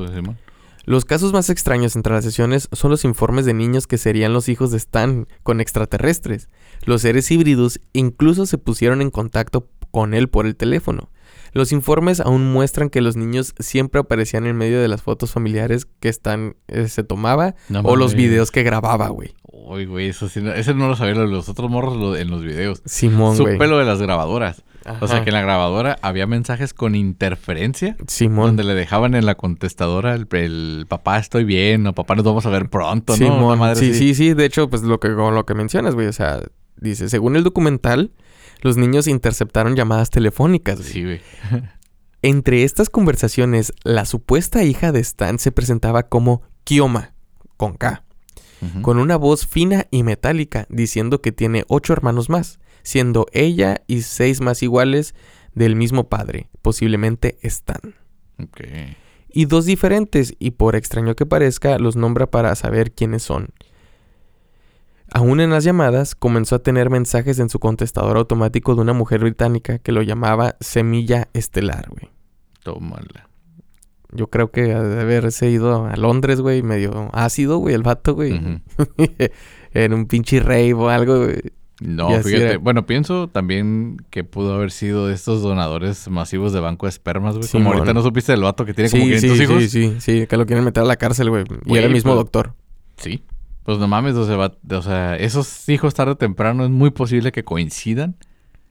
[0.86, 4.50] Los casos más extraños entre las sesiones son los informes de niños que serían los
[4.50, 6.50] hijos de Stan con extraterrestres.
[6.86, 11.10] Los seres híbridos incluso se pusieron en contacto con él por el teléfono.
[11.54, 15.86] Los informes aún muestran que los niños siempre aparecían en medio de las fotos familiares
[16.00, 19.36] que Stan eh, se tomaba No o los videos que grababa, güey.
[19.44, 22.44] Uy, güey, eso sí, no- ese no lo sabía, los otros morros lo- en los
[22.44, 22.82] videos.
[22.86, 23.54] Simón, güey.
[23.54, 24.64] Supe lo de las grabadoras.
[25.00, 27.96] O sea, que en la grabadora había mensajes con interferencia.
[28.08, 28.48] Simón.
[28.48, 32.46] Donde le dejaban en la contestadora el, el papá estoy bien o papá nos vamos
[32.46, 33.18] a ver pronto, ¿no?
[33.18, 33.44] Simón.
[33.44, 34.34] Una madre sí, sí, sí.
[34.34, 36.08] De hecho, pues lo que, con lo que mencionas, güey.
[36.08, 36.42] O sea,
[36.78, 38.12] dice, según el documental,
[38.62, 40.80] los niños interceptaron llamadas telefónicas.
[40.80, 40.92] güey.
[40.92, 41.22] Sí, güey.
[42.22, 47.14] Entre estas conversaciones, la supuesta hija de Stan se presentaba como Kioma,
[47.58, 48.04] con K,
[48.82, 54.02] con una voz fina y metálica, diciendo que tiene ocho hermanos más, siendo ella y
[54.02, 55.16] seis más iguales
[55.56, 57.96] del mismo padre, posiblemente Stan.
[58.42, 58.62] Ok.
[59.30, 63.50] Y dos diferentes, y por extraño que parezca, los nombra para saber quiénes son.
[65.12, 69.22] Aún en las llamadas, comenzó a tener mensajes en su contestador automático de una mujer
[69.22, 72.12] británica que lo llamaba Semilla Estelar, güey.
[72.64, 73.30] Tómala.
[74.12, 78.62] Yo creo que de haberse ido a Londres, güey, medio ácido, güey, el vato, güey.
[79.76, 81.42] En un pinche rave o algo, güey.
[81.86, 82.58] No, fíjate.
[82.58, 87.36] Bueno, pienso también que pudo haber sido de estos donadores masivos de banco de espermas,
[87.36, 87.48] güey.
[87.48, 87.66] Simón.
[87.66, 89.64] Como ahorita no supiste del vato que tiene como Sí, 500 sí, hijos.
[89.64, 91.44] sí, sí, sí, que lo quieren meter a la cárcel, güey.
[91.66, 92.54] Y era el mismo pues, doctor.
[92.98, 93.24] Sí.
[93.64, 96.92] Pues no mames, o sea, va- o sea, esos hijos tarde o temprano es muy
[96.92, 98.16] posible que coincidan,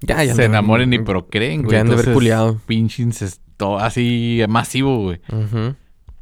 [0.01, 0.35] Ya, ya.
[0.35, 1.73] se no- enamoren y procreen, güey.
[1.75, 2.61] Ya han de haber culiado.
[2.67, 5.21] Pinche incesto así masivo, güey.
[5.31, 5.75] Ujú.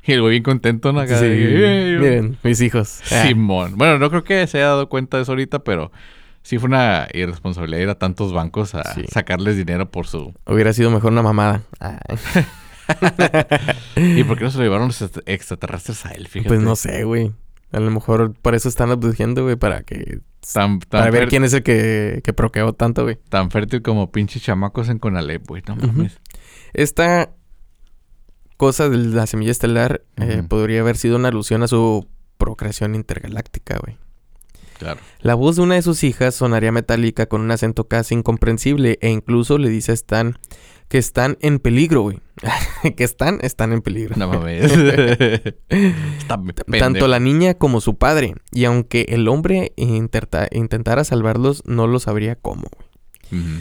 [0.07, 1.01] Y el güey bien contento, ¿no?
[1.01, 3.01] Acá Sí, de, "Eh, miren, mis hijos.
[3.13, 3.25] Ah.
[3.27, 3.75] Simón.
[3.77, 5.93] Bueno, no creo que se haya dado cuenta de eso ahorita, pero
[6.43, 9.05] sí fue una irresponsabilidad ir a tantos bancos a Sí.
[9.11, 10.35] sacarles dinero por su...
[10.47, 11.63] Hubiera sido mejor una mamada.
[13.97, 16.27] ¿Y por qué no se lo llevaron los extra- extraterrestres a él?
[16.29, 16.49] Fíjate.
[16.49, 17.33] pues no sé, güey.
[17.73, 20.21] A lo mejor por eso están abduciendo, güey, para que...
[20.53, 23.19] Tan, tan, Para ver quién es el que, que proqueó tanto, güey.
[23.29, 25.63] tan fértil como pinches chamacos en Conalep, güey.
[25.69, 26.19] No mames.
[26.73, 27.31] Esta
[28.57, 33.79] cosa de la semilla estelar eh, podría haber sido una alusión a su procreación intergaláctica,
[33.85, 33.99] güey.
[34.81, 34.99] Claro.
[35.21, 39.11] La voz de una de sus hijas sonaría metálica con un acento casi incomprensible e
[39.11, 40.39] incluso le dice a Stan
[40.89, 42.19] que están en peligro, güey.
[42.97, 44.17] que están, están en peligro.
[44.17, 44.73] No mames.
[46.79, 48.35] Tanto la niña como su padre.
[48.53, 52.69] Y aunque el hombre intentara salvarlos, no lo sabría cómo.
[52.75, 52.91] güey.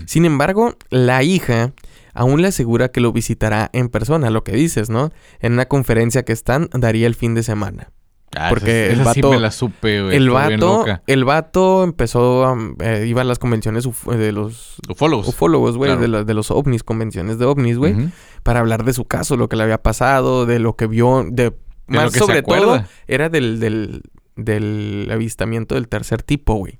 [0.08, 1.74] Sin embargo, la hija
[2.14, 5.12] aún le asegura que lo visitará en persona, lo que dices, ¿no?
[5.40, 7.92] En una conferencia que Stan daría el fin de semana.
[8.38, 10.16] Ah, Porque esa- el esa sí vato- me la supe, güey.
[10.16, 15.28] el vato, el vato empezó a, eh, iba a las convenciones uf- de los Ufólogos.
[15.28, 16.02] ufólogos, güey, Claro.
[16.02, 17.96] de, la- de los ovnis, convenciones de ovnis, güey,
[18.44, 21.52] para hablar de su caso, lo que le había pasado, de lo que vio, de,
[21.52, 24.04] De más sobre todo era del, del,
[24.36, 26.80] del avistamiento del tercer tipo, güey.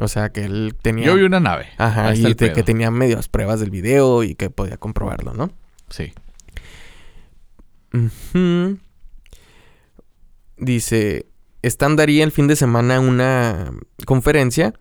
[0.00, 1.06] O sea, que él tenía...
[1.06, 1.66] Yo vi una nave.
[1.78, 5.50] Ajá, Ahí y te- que tenía medias pruebas del video y que podía comprobarlo, ¿no?
[5.88, 6.12] Sí.
[7.92, 8.78] Ujú.
[10.56, 11.26] Dice,
[11.62, 13.72] Stan daría el fin de semana una
[14.06, 14.74] conferencia,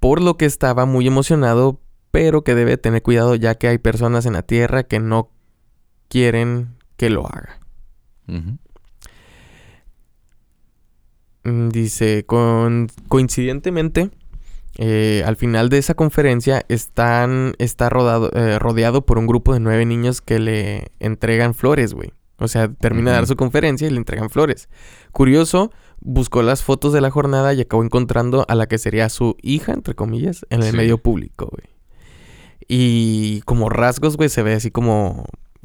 [0.00, 4.26] por lo que estaba muy emocionado, pero que debe tener cuidado ya que hay personas
[4.26, 5.30] en la Tierra que no
[6.08, 7.60] quieren que lo haga.
[11.44, 14.10] Mm, Dice, con, coincidentemente,
[14.76, 19.60] eh, al final de esa conferencia están, está rodado, eh, rodeado por un grupo de
[19.60, 22.12] nueve niños que le entregan flores, güey.
[22.40, 24.68] O sea, termina de dar su conferencia y le entregan flores.
[25.12, 29.36] Curioso, buscó las fotos de la jornada y acabó encontrando a la que sería su
[29.42, 30.76] hija, entre comillas, en el Sí.
[30.76, 31.68] medio público, güey.
[32.68, 35.24] Y como rasgos, güey, se ve así como...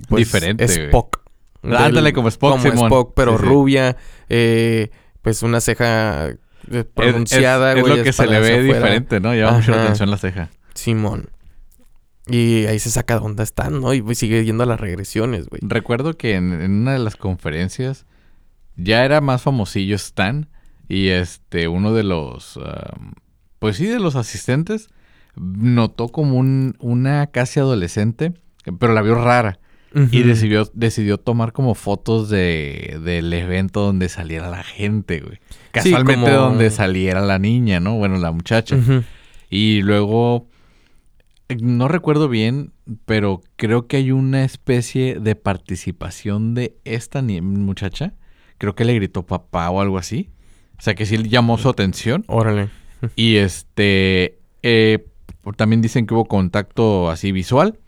[0.09, 0.85] pues, Diferente, güey.
[0.87, 1.19] Spock.
[1.63, 2.85] Ándale, como Spock, Como Simón.
[2.91, 3.49] Spock, pero Sí, sí.
[3.49, 3.97] rubia.
[4.29, 4.89] eh,
[5.21, 6.37] pues una ceja eh,
[6.69, 7.97] Es- es- pronunciada, es, güey.
[7.97, 8.63] lo que se le ve afuera.
[8.63, 9.33] diferente, ¿no?
[9.33, 10.49] Llama mucho la atención la ceja.
[10.73, 11.29] Simón.
[12.27, 13.93] Y ahí se saca de dónde están, ¿no?
[13.93, 15.59] Y pues, sigue yendo a las regresiones, güey.
[15.63, 18.05] Recuerdo que en, en una de las conferencias
[18.75, 20.49] ya era más famosillo Stan
[20.89, 22.59] y este uno de los
[23.59, 24.89] pues sí de los asistentes
[25.35, 28.33] notó como un, una casi adolescente
[28.79, 29.59] pero la vio rara
[30.11, 35.39] y decidió decidió tomar como fotos de del evento donde saliera la gente güey.
[35.71, 38.75] Casualmente como- donde saliera la niña no bueno la muchacha.
[39.49, 40.47] Y luego,
[41.49, 42.73] no recuerdo bien,
[43.05, 48.13] pero creo que hay una especie de participación de esta muchacha.
[48.57, 50.29] Creo que le gritó papá o algo así.
[50.77, 52.23] O sea que sí llamó su atención.
[52.27, 52.69] Órale.
[53.15, 55.07] Y este, eh,
[55.55, 57.79] también dicen que hubo contacto así visual.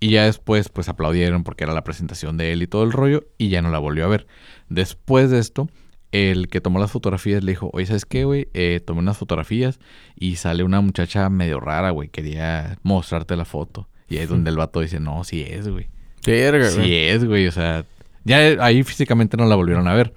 [0.00, 3.26] Y ya después, pues aplaudieron porque era la presentación de él y todo el rollo,
[3.36, 4.26] y ya no la volvió a ver.
[4.70, 5.68] Después de esto,
[6.12, 8.48] el que tomó las fotografías le dijo, oye, ¿sabes qué, güey?
[8.54, 9.78] Eh, tomé unas fotografías
[10.16, 12.08] y sale una muchacha medio rara, güey.
[12.08, 13.88] Quería mostrarte la foto.
[14.08, 15.88] Y ahí es donde el vato dice, no, sí es, güey.
[16.22, 16.32] Sí
[16.76, 16.94] güey.
[17.08, 17.46] es, güey.
[17.46, 17.84] O sea,
[18.24, 20.12] ya ahí físicamente no la volvieron a ver.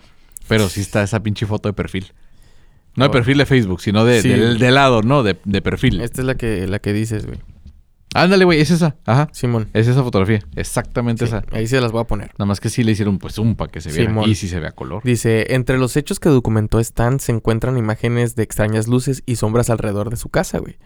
[0.48, 2.12] Pero sí está esa pinche foto de perfil.
[2.96, 4.30] No de perfil de Facebook, sino de, Sí.
[4.30, 5.24] de lado, ¿no?
[5.24, 6.02] De, de perfil.
[6.02, 7.40] Esta es la que, la que dices, güey.
[8.14, 8.96] Ándale, güey, es esa.
[9.06, 9.30] Ajá.
[9.32, 9.70] Simón.
[9.74, 10.40] Es esa fotografía.
[10.56, 11.44] Exactamente Sí, esa.
[11.52, 12.32] ahí se las voy a poner.
[12.38, 14.10] Nada más que sí le hicieron pues un para que se viera.
[14.10, 14.30] Simón.
[14.30, 15.02] Y sí se vea color.
[15.04, 19.70] Dice, entre los hechos que documentó Stan se encuentran imágenes de extrañas luces y sombras
[19.70, 20.78] alrededor de su casa, güey.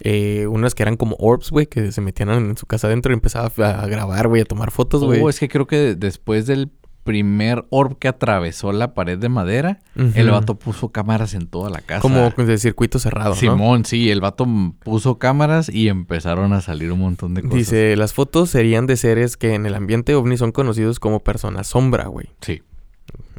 [0.00, 3.14] Eh, unas que eran como orbs, güey, que se metían en su casa adentro y
[3.14, 5.20] empezaba a, a grabar, güey, a tomar fotos, güey.
[5.22, 6.70] Oh, es que creo que después del
[7.04, 11.80] primer orb que atravesó la pared de madera, el vato puso cámaras en toda la
[11.80, 12.00] casa.
[12.00, 13.36] Como de circuito cerrado, ¿no?
[13.36, 14.46] Simón, sí, el vato
[14.82, 17.56] puso cámaras y empezaron a salir un montón de cosas.
[17.56, 21.68] Dice, las fotos serían de seres que en el ambiente ovni son conocidos como personas
[21.68, 22.30] sombra, güey.
[22.40, 22.62] Sí.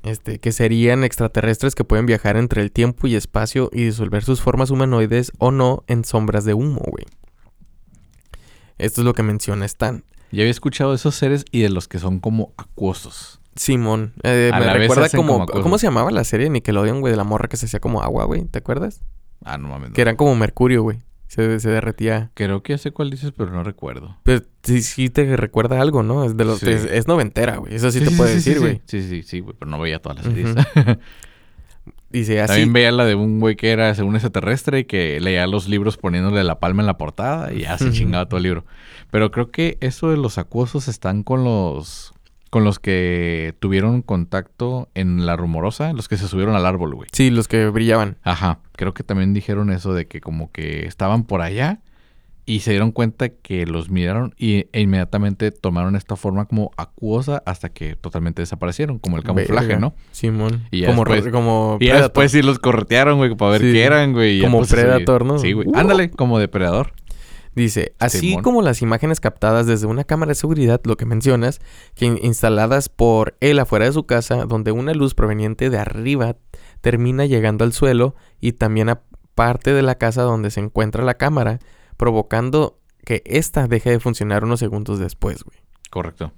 [0.04, 4.39] Este, que serían extraterrestres que pueden viajar entre el tiempo y espacio y disolver sus
[4.39, 7.06] formas humanoides o no en sombras de humo, güey.
[8.78, 10.04] Esto es lo que menciona Stan.
[10.32, 13.39] Ya había escuchado de esos seres y de los que son como acuosos.
[13.55, 15.45] Simón, eh, me recuerda como.
[15.45, 17.11] ¿cómo se llamaba la serie de Nickelodeon, güey?
[17.11, 18.43] De la morra que se hacía como agua, güey.
[18.45, 19.01] ¿Te acuerdas?
[19.43, 19.89] Ah, no mames.
[19.89, 19.95] no.
[19.95, 20.99] Que eran como mercurio, güey.
[21.27, 22.31] Se, se derretía.
[22.35, 24.17] Creo que ya sé cuál dices, pero no recuerdo.
[24.23, 26.23] Pero sí, sí te recuerda algo, ¿no?
[26.23, 26.69] Es de los Sí.
[26.69, 27.73] es, es noventera, güey.
[27.75, 28.81] Eso sí, te puede decir, güey.
[28.85, 30.55] Sí, sí, sí, güey, pero no veía todas las series.
[32.09, 32.47] Dice así.
[32.53, 35.97] También veía la de un güey que era según extraterrestre y que leía los libros
[35.97, 38.65] poniéndole la palma en la portada y ya se chingaba todo el libro.
[39.11, 42.13] Pero creo que eso de los acuosos están con los
[42.55, 47.09] con los que tuvieron contacto en la rumorosa, los que se subieron al árbol, güey.
[47.11, 48.15] Sí, los que brillaban.
[48.23, 51.81] Ajá, creo que también dijeron eso de que como que estaban por allá
[52.45, 57.43] y se dieron cuenta que los miraron y, e inmediatamente tomaron esta forma como acuosa
[57.45, 59.81] hasta que totalmente desaparecieron, como el camuflaje, Verga.
[59.81, 59.93] ¿no?
[60.13, 60.63] Simón.
[60.71, 63.73] Y ya como, después- como Y ya después sí los corretearon, güey, para ver Sí.
[63.73, 64.37] qué eran, güey.
[64.37, 65.39] y ya, Como pues, Predator, ¿no?
[65.39, 65.67] Sí, güey.
[65.67, 65.75] Uh.
[65.75, 66.93] Ándale, como depredador.
[67.55, 68.43] Dice, así Simón.
[68.43, 71.61] como las imágenes captadas desde una cámara de seguridad, lo que mencionas,
[71.95, 76.35] que in- instaladas por él afuera de su casa, donde una luz proveniente de arriba
[76.81, 79.01] termina llegando al suelo y también a
[79.35, 81.59] parte de la casa donde se encuentra la cámara,
[81.95, 85.57] provocando que ésta deje de funcionar unos segundos después, güey.
[85.89, 86.33] Correcto.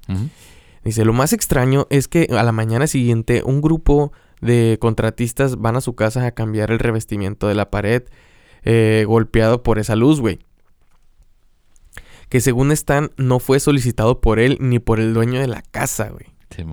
[0.84, 5.76] Dice, lo más extraño es que a la mañana siguiente un grupo de contratistas van
[5.76, 8.04] a su casa a cambiar el revestimiento de la pared
[8.64, 10.40] eh, golpeado por esa luz, güey.
[12.30, 16.10] Que según están, no fue solicitado por él ni por el dueño de la casa,
[16.10, 16.26] güey.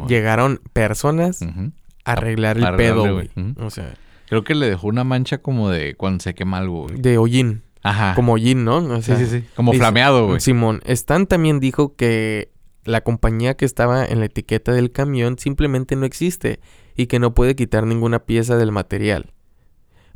[0.09, 3.31] Llegaron personas a arreglar el pedo, güey.
[3.59, 3.95] O sea,
[4.29, 7.01] Creo que le dejó una mancha como de cuando se quema algo, güey.
[7.01, 7.63] de hollín.
[7.83, 8.15] Ajá.
[8.15, 8.79] Como hollín, ¿no?
[8.79, 9.45] O Sí, sí, sí.
[9.55, 10.41] Como dice- flameado, güey.
[10.41, 12.51] Simón, Stan también dijo que
[12.85, 16.61] la compañía que estaba en la etiqueta del camión simplemente no existe
[16.97, 19.33] y que no puede quitar ninguna pieza del material.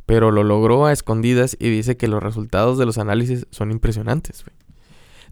[0.07, 4.43] Pero lo logró a escondidas y dice que los resultados de los análisis son impresionantes.
[4.43, 4.55] güey.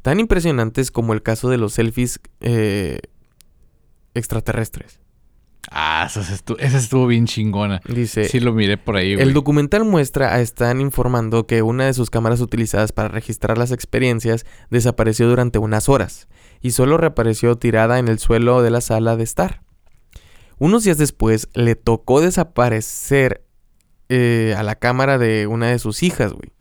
[0.02, 3.00] Tan impresionantes como el caso de los selfies eh,
[4.14, 5.00] extraterrestres.
[5.70, 7.82] Ah, esa estuvo, esa estuvo bien chingona.
[7.88, 9.28] Dice, Sí lo miré por ahí, güey.
[9.28, 13.72] el documental muestra a Stan informando que una de sus cámaras utilizadas para registrar las
[13.72, 16.30] experiencias desapareció durante unas horas
[16.62, 19.62] y solo reapareció tirada en el suelo de la sala de estar.
[20.58, 23.44] Unos días después le tocó desaparecer
[24.10, 26.52] eh, a la cámara de una de sus hijas, güey.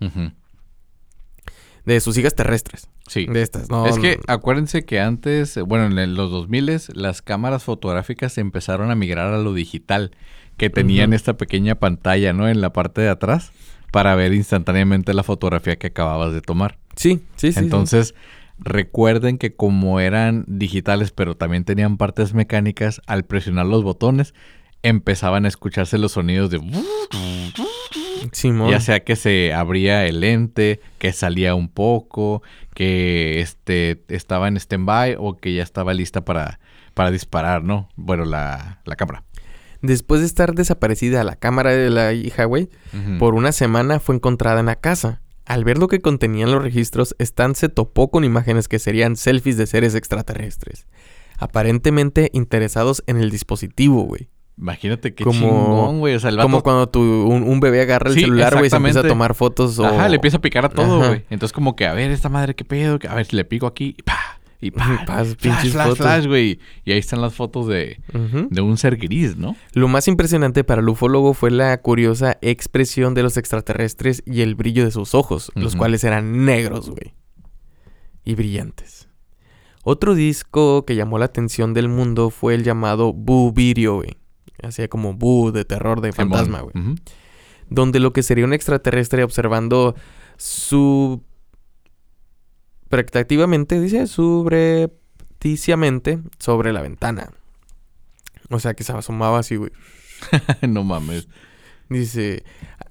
[1.85, 2.89] De sus hijas terrestres.
[3.07, 3.27] Sí.
[3.27, 3.87] De estas, no.
[3.87, 9.33] es que acuérdense que antes, bueno, en los 2000 las cámaras fotográficas empezaron a migrar
[9.33, 10.11] a lo digital,
[10.57, 12.49] que tenían esta pequeña pantalla, ¿no?
[12.49, 13.53] En la parte de atrás
[13.93, 16.79] para ver instantáneamente la fotografía que acababas de tomar.
[16.97, 17.53] Sí, sí, sí.
[17.53, 17.59] sí.
[17.61, 18.15] Entonces,
[18.59, 24.35] recuerden que como eran digitales, pero también tenían partes mecánicas, al presionar los botones
[24.83, 26.59] empezaban a escucharse los sonidos de
[28.33, 28.71] Simón.
[28.71, 32.43] ya sea que se abría el lente, que salía un poco,
[32.75, 36.61] que este estaba en stand-by o que ya estaba lista para,
[36.95, 37.89] para disparar, ¿no?
[37.97, 39.25] Bueno, la, la cámara.
[39.83, 42.69] Después de estar desaparecida la cámara de la hija, güey,
[43.19, 45.21] por una semana fue encontrada en la casa.
[45.45, 49.57] Al ver lo que contenían los registros, Stan se topó con imágenes que serían selfies
[49.57, 50.87] de seres extraterrestres.
[51.39, 54.29] Aparentemente interesados en el dispositivo, güey.
[54.59, 56.15] Imagínate qué como- chingón, güey.
[56.15, 56.49] O sea, el vato...
[56.49, 59.07] Como cuando tu, un, un bebé agarra el Sí, celular, güey, y se empieza a
[59.09, 59.85] tomar fotos o...
[59.87, 61.25] Ajá, le empieza a picar a todo, güey.
[61.29, 62.99] Entonces como que, a ver, esta madre, ¿qué pedo?
[63.09, 65.99] A ver, le pico aquí, y pa, y pa, pas, flash, pinches flash, fotos.
[65.99, 66.59] flash, güey.
[66.87, 68.01] Y ahí están las fotos de,
[68.51, 69.55] de un ser gris, ¿no?
[69.75, 74.55] Lo más impresionante para el ufólogo fue la curiosa expresión de los extraterrestres y el
[74.55, 77.13] brillo de sus ojos, los cuales eran negros, güey.
[78.25, 79.09] Y brillantes.
[79.85, 84.17] Otro disco que llamó la atención del mundo fue el llamado Boo Video, güey.
[84.63, 86.73] Hacía como Boo de terror de fantasma, güey.
[87.69, 89.95] Donde lo que sería un extraterrestre observando
[90.37, 91.23] su...
[92.89, 97.31] Practativamente, dice, subrepticiamente sobre la ventana.
[98.51, 99.73] O sea, que se asomaba así, güey.
[100.69, 101.27] no mames.
[101.89, 102.45] Dice,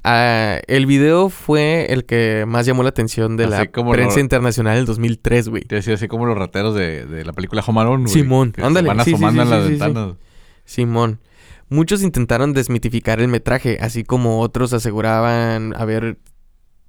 [0.04, 4.16] ah, el video fue el que más llamó la atención de Así la como prensa
[4.18, 5.64] lo- internacional del 2003, güey.
[5.64, 8.14] Te decía así como los rateros de, de la película Homarón, güey.
[8.14, 10.16] Simón, que se ándale, Van sí, sí, asomando sí, en las ventanas.
[10.66, 11.20] Simón.
[11.70, 16.18] Muchos intentaron desmitificar el metraje, así como otros aseguraban haber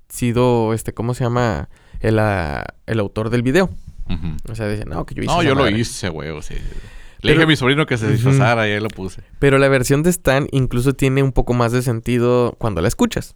[0.09, 1.69] sido, este, ¿cómo se llama?
[2.01, 3.71] El, ah, el autor del video.
[4.49, 5.79] O sea, decían, no, que yo hice No, yo lo madre".
[5.79, 6.29] hice, güey.
[6.31, 6.57] o sea,
[7.23, 9.23] Le dije a mi sobrino que se disfrazara y ahí lo puse.
[9.41, 13.35] Pero la versión de Stan incluso tiene un poco más de sentido cuando la escuchas.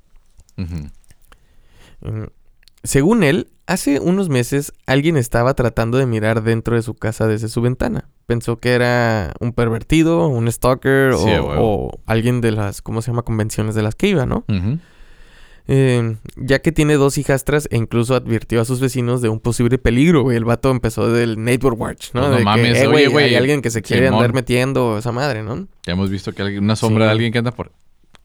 [0.57, 2.24] Mm,
[2.83, 7.48] Según él, hace unos meses alguien estaba tratando de mirar dentro de su casa desde
[7.48, 8.09] su ventana.
[8.31, 13.23] Pensó que era un pervertido, un stalker Sí, o, alguien de las, ¿cómo se llama?
[13.23, 14.45] Convenciones de las que iba, ¿no?
[15.66, 19.79] Eh, ya que tiene dos hijastras e incluso advirtió a sus vecinos de un posible
[19.79, 20.37] peligro, güey.
[20.37, 22.21] El vato empezó del Neighbor Watch, ¿no?
[22.21, 24.21] Pues no de mames, que, eh, güey, güey, hay alguien que se quiere Simón.
[24.21, 25.66] andar metiendo esa madre, ¿no?
[25.85, 27.07] Ya hemos visto que una sombra Sí.
[27.07, 27.73] de alguien que anda por,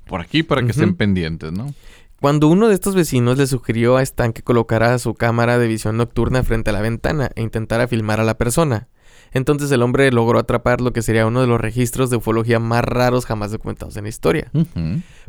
[0.05, 1.73] por aquí para que estén pendientes, ¿no?
[2.21, 5.97] Cuando uno de estos vecinos le sugirió a Stan que colocara su cámara de visión
[5.97, 8.87] nocturna frente a la ventana e intentara filmar a la persona.
[9.35, 12.85] Entonces el hombre logró atrapar lo que sería uno de los registros de ufología más
[12.85, 14.49] raros jamás documentados en la historia.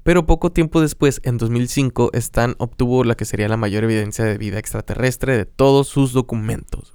[0.05, 4.39] Pero poco tiempo después, en 2005, Stan obtuvo la que sería la mayor evidencia de
[4.39, 6.93] vida extraterrestre de todos sus documentos.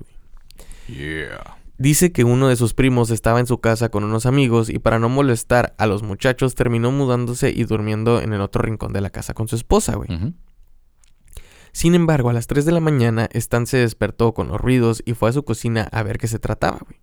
[0.88, 1.58] Yeah.
[1.78, 4.98] Dice que uno de sus primos estaba en su casa con unos amigos y para
[4.98, 9.10] no molestar a los muchachos terminó mudándose y durmiendo en el otro rincón de la
[9.10, 10.08] casa con su esposa, güey.
[11.74, 15.14] Sin embargo, a las 3 de la mañana, Stan se despertó con los ruidos y
[15.14, 17.01] fue a su cocina a ver qué se trataba, güey.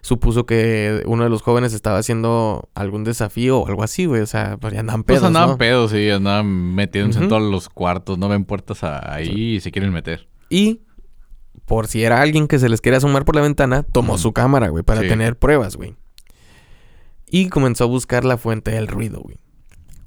[0.00, 4.20] Supuso que uno de los jóvenes estaba haciendo algún desafío o algo así, güey.
[4.22, 5.58] O sea, pues ya andaban Pues pedos, andaban ¿no?
[5.58, 9.92] pedos, sí, andaban metiéndose en todos los cuartos, no ven puertas ahí y se quieren
[9.92, 10.28] meter.
[10.48, 10.82] Y,
[11.66, 14.68] por si era alguien que se les quería asomar por la ventana, tomó su cámara,
[14.68, 15.08] güey, para Sí.
[15.08, 15.94] tener pruebas, güey.
[17.30, 19.36] Y comenzó a buscar la fuente del ruido, güey.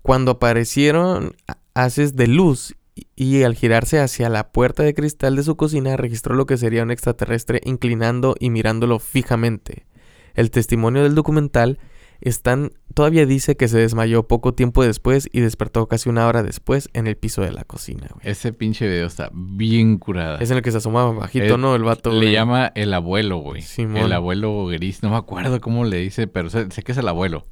[0.02, 1.36] Cuando aparecieron
[1.76, 2.76] haces de luz
[3.16, 6.84] y, al girarse hacia la puerta de cristal de su cocina, registró lo que sería
[6.84, 9.86] un extraterrestre inclinando y mirándolo fijamente.
[10.34, 11.80] El testimonio del documental
[12.22, 16.88] Stan todavía dice que se desmayó poco tiempo después y despertó casi una hora después
[16.94, 18.30] en el piso de la cocina, güey.
[18.30, 20.38] Ese pinche video está bien curada.
[20.38, 21.76] Es en el que se asomaba bajito, Eh, ¿no?
[21.76, 22.12] El vato.
[22.12, 22.32] Le güey.
[22.32, 23.64] llama el abuelo, güey.
[23.64, 23.98] Simón.
[23.98, 25.02] El abuelo gris.
[25.02, 27.48] No me acuerdo cómo le dice, pero sé, sé que es el abuelo.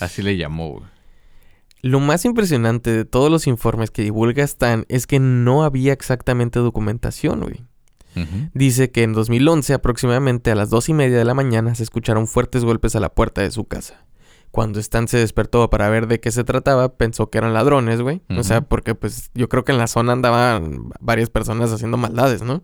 [0.00, 0.84] Así le llamó, güey.
[1.82, 6.58] Lo más impresionante de todos los informes que divulga Stan es que no había exactamente
[6.58, 7.64] documentación, güey.
[8.54, 12.26] Dice que en 2011, aproximadamente a las dos y media de la mañana, se escucharon
[12.26, 14.04] fuertes golpes a la puerta de su casa.
[14.50, 18.20] Cuando Stan se despertó para ver de qué se trataba, pensó que eran ladrones, güey.
[18.36, 22.42] O sea, porque pues yo creo que en la zona andaban varias personas haciendo maldades,
[22.42, 22.62] ¿no?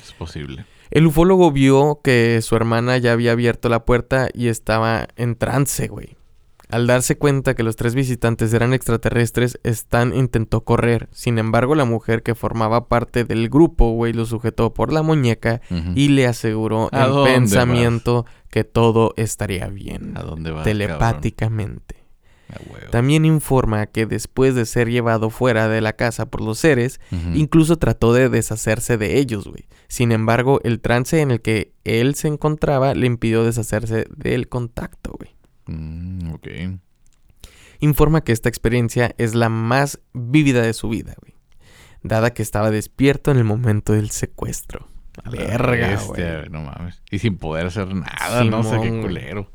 [0.00, 0.66] Es posible.
[0.90, 5.88] El ufólogo vio que su hermana ya había abierto la puerta y estaba en trance,
[5.88, 6.15] güey.
[6.68, 11.08] Al darse cuenta que los tres visitantes eran extraterrestres, Stan intentó correr.
[11.12, 15.60] Sin embargo, la mujer que formaba parte del grupo, güey, lo sujetó por la muñeca
[15.94, 20.16] y le aseguró ¿A en pensamiento que todo estaría bien.
[20.16, 20.62] ¿A dónde va?
[20.64, 22.06] Telepáticamente.
[22.90, 27.00] También informa que después de ser llevado fuera de la casa por los seres.
[27.34, 29.66] Incluso trató de deshacerse de ellos, güey.
[29.88, 35.12] Sin embargo, el trance en el que él se encontraba le impidió deshacerse del contacto,
[35.18, 35.35] güey.
[35.66, 36.48] Mm, ok.
[37.80, 41.34] Informa que esta experiencia es la más vívida de su vida, güey.
[42.02, 44.88] Dada que estaba despierto en el momento del secuestro.
[45.24, 46.50] A Verga, bestia, güey.
[46.50, 47.02] No mames.
[47.10, 49.50] Y sin poder hacer nada, no sé qué Simón, culero.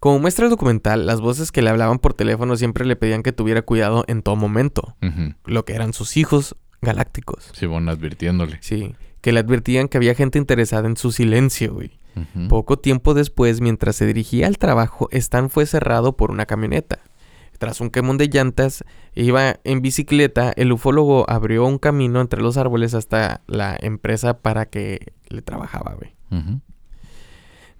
[0.00, 3.32] Como muestra el documental, las voces que le hablaban por teléfono siempre le pedían que
[3.32, 4.96] tuviera cuidado en todo momento.
[5.44, 7.50] Lo que eran sus hijos galácticos.
[7.52, 8.58] Sí, bueno, advirtiéndole.
[8.60, 8.94] Sí.
[9.20, 11.97] Que le advertían que había gente interesada en su silencio, güey.
[12.48, 17.00] Poco tiempo después, mientras se dirigía al trabajo, Stan fue cerrado por una camioneta.
[17.58, 22.56] Tras un quemón de llantas, iba en bicicleta, el ufólogo abrió un camino entre los
[22.56, 26.14] árboles hasta la empresa para que le trabajaba, güey.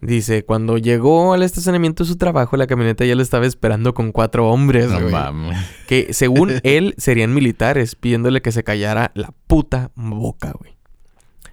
[0.00, 4.12] Dice, cuando llegó al estacionamiento de su trabajo, la camioneta ya lo estaba esperando con
[4.12, 5.14] cuatro hombres, No güey.
[5.88, 10.77] Que según él serían militares, pidiéndole que se callara la puta boca, güey.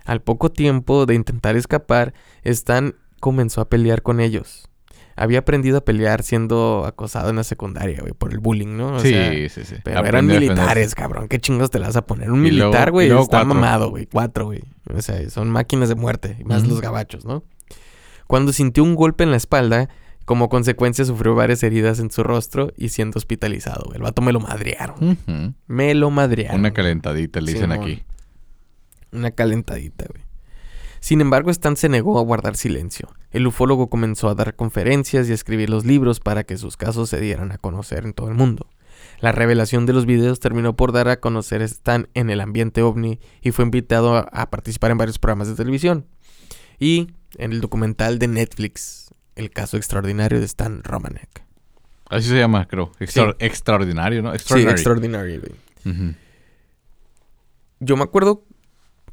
[0.06, 4.70] Al poco tiempo de intentar escapar, Stan comenzó a pelear con ellos.
[5.18, 8.95] había aprendido a pelear siendo acosado en la secundaria, güey, por el bullying, ¿no?
[8.95, 9.76] O sí, sea, sí, sí.
[9.84, 11.28] pero eran militares, cabrón.
[11.30, 12.30] ¿Qué chingos te la vas a poner?
[12.32, 13.45] Un Y militar, güey, está cuatro.
[13.47, 14.08] mamado, güey.
[14.08, 14.62] Cuatro, güey.
[14.93, 16.38] O sea, son máquinas de muerte.
[16.43, 17.43] Más los gabachos, ¿no?
[18.28, 19.88] Cuando sintió un golpe en la espalda,
[20.26, 23.84] como consecuencia sufrió varias heridas en su rostro y siendo hospitalizado.
[23.86, 23.97] güey.
[23.97, 25.18] El vato me lo madrearon.
[25.68, 26.60] Me lo madrearon.
[26.60, 27.84] Una calentadita, le dicen Simón.
[27.86, 28.03] aquí.
[29.16, 30.24] Una calentadita, güey.
[30.99, 33.09] Sin embargo, Stan se negó a guardar silencio.
[33.32, 37.09] El ufólogo comenzó a dar conferencias y a escribir los libros para que sus casos
[37.09, 38.68] se dieran a conocer en todo el mundo.
[39.20, 42.82] La revelación de los videos terminó por dar a conocer a Stan en el ambiente
[42.82, 46.07] ovni y fue invitado a, participar en varios programas de televisión.
[46.80, 51.43] Y en el documental de Netflix, El caso extraordinario de Stan Romanek.
[52.09, 52.91] Así se llama, creo.
[52.99, 54.38] Extra- Extraordinario, ¿no?
[54.39, 56.16] Sí, extraordinario, güey.
[57.80, 58.43] Yo me acuerdo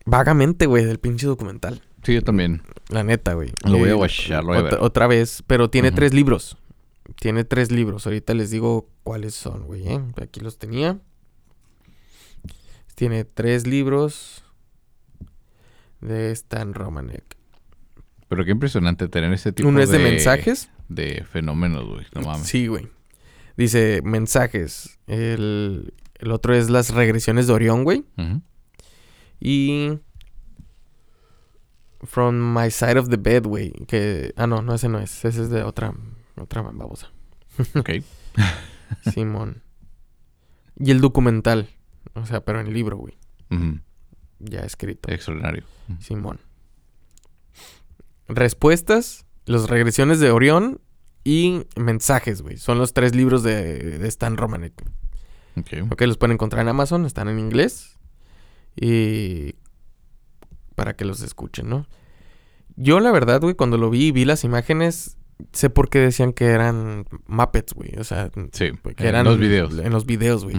[0.07, 1.83] vagamente, güey, del pinche documental.
[2.03, 2.63] Sí, yo también.
[2.89, 3.53] La neta, güey.
[3.65, 4.85] Lo voy a Eh, watchar, lo voy a otra, ver.
[4.85, 6.57] otra vez, pero tiene tres libros.
[7.21, 8.07] Tiene tres libros.
[8.07, 9.87] Ahorita les digo cuáles son, güey.
[9.89, 10.01] ¿eh?
[10.21, 10.99] Aquí los tenía.
[12.95, 14.45] Tiene tres libros
[16.01, 17.37] de Stan Romanek.
[18.29, 19.85] Pero qué impresionante tener ese tipo Uno de...
[19.85, 20.71] es de mensajes.
[20.89, 22.07] De fenómenos, güey.
[22.15, 22.47] No mames.
[22.47, 22.89] Sí, güey.
[23.57, 24.99] Dice mensajes.
[25.07, 28.05] El, el otro es las regresiones de Orión, güey.
[29.45, 29.99] Y
[32.05, 33.73] From My Side of the Bed, güey.
[33.89, 34.33] Que.
[34.37, 35.25] Ah, no, no, ese no es.
[35.25, 35.93] Ese es de otra.
[36.37, 37.11] Otra babosa.
[37.75, 37.91] Ok.
[39.13, 39.63] Simón.
[40.79, 41.69] Y el documental.
[42.15, 43.19] O sea, pero en libro, güey.
[44.39, 45.11] Ya escrito.
[45.11, 45.65] Extraordinario.
[45.99, 46.39] Simón.
[48.29, 49.27] Respuestas.
[49.45, 50.81] Las regresiones de Orión.
[51.25, 52.59] Y mensajes, güey.
[52.59, 54.73] Son los tres libros de, de Stan Romanek.
[55.57, 55.91] Ok.
[55.93, 57.07] Ok, los pueden encontrar en Amazon.
[57.07, 57.99] Están en inglés.
[58.77, 59.55] Y...
[60.75, 61.87] Para que los escuchen, ¿no?
[62.77, 65.17] Yo, la verdad, güey, cuando lo vi y vi las imágenes...
[65.53, 67.97] Sé por qué decían que eran Muppets, güey.
[67.99, 68.71] O sea, Sí.
[68.97, 69.77] que en eran los videos.
[69.77, 70.57] En los videos, güey.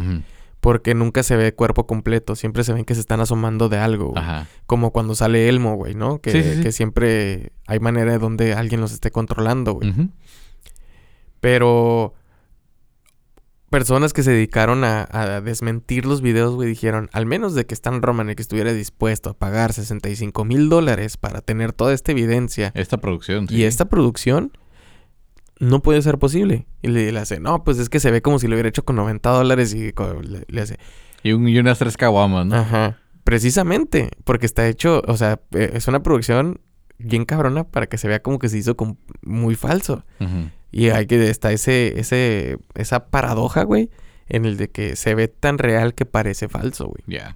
[0.59, 2.35] Porque nunca se ve cuerpo completo.
[2.35, 4.21] Siempre se ven que se están asomando de algo, güey.
[4.21, 4.47] Ajá.
[4.65, 6.19] Como cuando sale Elmo, güey, ¿no?
[6.19, 9.93] Que, Sí, que siempre hay manera de donde alguien los esté controlando, güey.
[11.39, 12.13] Pero
[13.73, 17.73] personas que se dedicaron a, a desmentir los videos, güey, dijeron, al menos de que
[17.73, 22.97] Stan Romanek estuviera dispuesto a pagar 65 mil dólares para tener toda esta evidencia Esta
[22.97, 23.45] producción.
[23.45, 23.63] y sí.
[23.63, 24.51] esta producción,
[25.59, 26.67] no puede ser posible.
[26.83, 28.85] Y le, le hace, no, pues es que se ve como si lo hubiera hecho
[28.85, 30.77] con 90 dólares y le, le hace,
[31.23, 32.55] Y, un- y unas tres caguamas, ¿no?
[32.55, 36.61] ajá, precisamente, porque está hecho, o sea, eh, es una producción
[36.99, 40.05] bien cabrona para que se vea como que se hizo con- muy falso.
[40.19, 40.49] Ujú.
[40.73, 43.91] Y hay que está ese, ese, esa paradoja, güey,
[44.27, 47.03] en el de que se ve tan real que parece falso, güey.
[47.05, 47.35] Ya.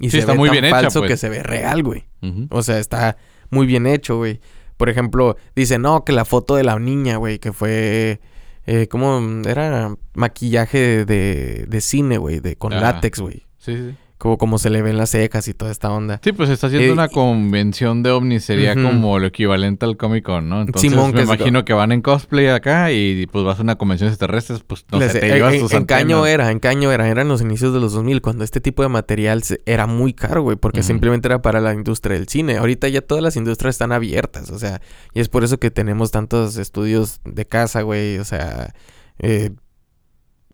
[0.00, 1.12] Y Sí, se está ve muy tan bien hecha, falso pues.
[1.12, 2.04] que se ve real, güey.
[2.50, 3.16] O sea, está
[3.50, 4.40] muy bien hecho, güey.
[4.76, 8.20] Por ejemplo, dice, no, que la foto de la niña, güey, que fue...
[8.66, 9.20] Eh, ¿Cómo?
[9.46, 13.46] Era maquillaje de, de cine, güey, de, con látex, güey.
[13.58, 13.94] Sí, sí.
[14.22, 16.20] Como, como se le ven las cejas y toda esta onda.
[16.22, 18.84] Sí, pues está haciendo Eh, una convención de ovnis, sería Ujú.
[18.84, 20.60] como lo equivalente al Comic Con, ¿no?
[20.60, 23.74] Entonces Simón, me que imagino que van en cosplay acá y pues vas a una
[23.76, 26.34] convención extraterrestre, pues no sé, te en, llevas en- tus en qué año antenas.
[26.34, 28.90] era, en qué año era, eran los inicios de los 2000, cuando este tipo de
[28.90, 32.58] material se- era muy caro, güey, porque simplemente era para la industria del cine.
[32.58, 34.80] Ahorita ya todas las industrias están abiertas, o sea,
[35.14, 38.72] y es por eso que tenemos tantos estudios de casa, güey, o sea,
[39.18, 39.50] eh,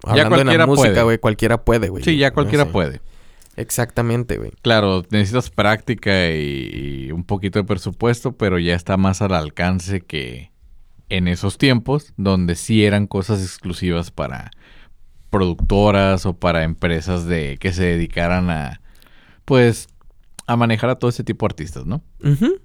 [0.04, 1.02] hablando de la cualquiera música, puede.
[1.04, 2.02] güey, cualquiera puede, güey.
[2.02, 3.02] Sí, ya cualquiera puede.
[3.58, 4.52] Exactamente, güey.
[4.62, 10.00] Claro, necesitas práctica y, y un poquito de presupuesto, pero ya está más al alcance
[10.00, 10.52] que
[11.08, 14.52] en esos tiempos, donde sí eran cosas exclusivas para
[15.30, 18.80] productoras o para empresas de que se dedicaran a,
[19.44, 19.88] pues,
[20.46, 22.02] a manejar a todo ese tipo de artistas, ¿no?
[22.22, 22.60] Ujú.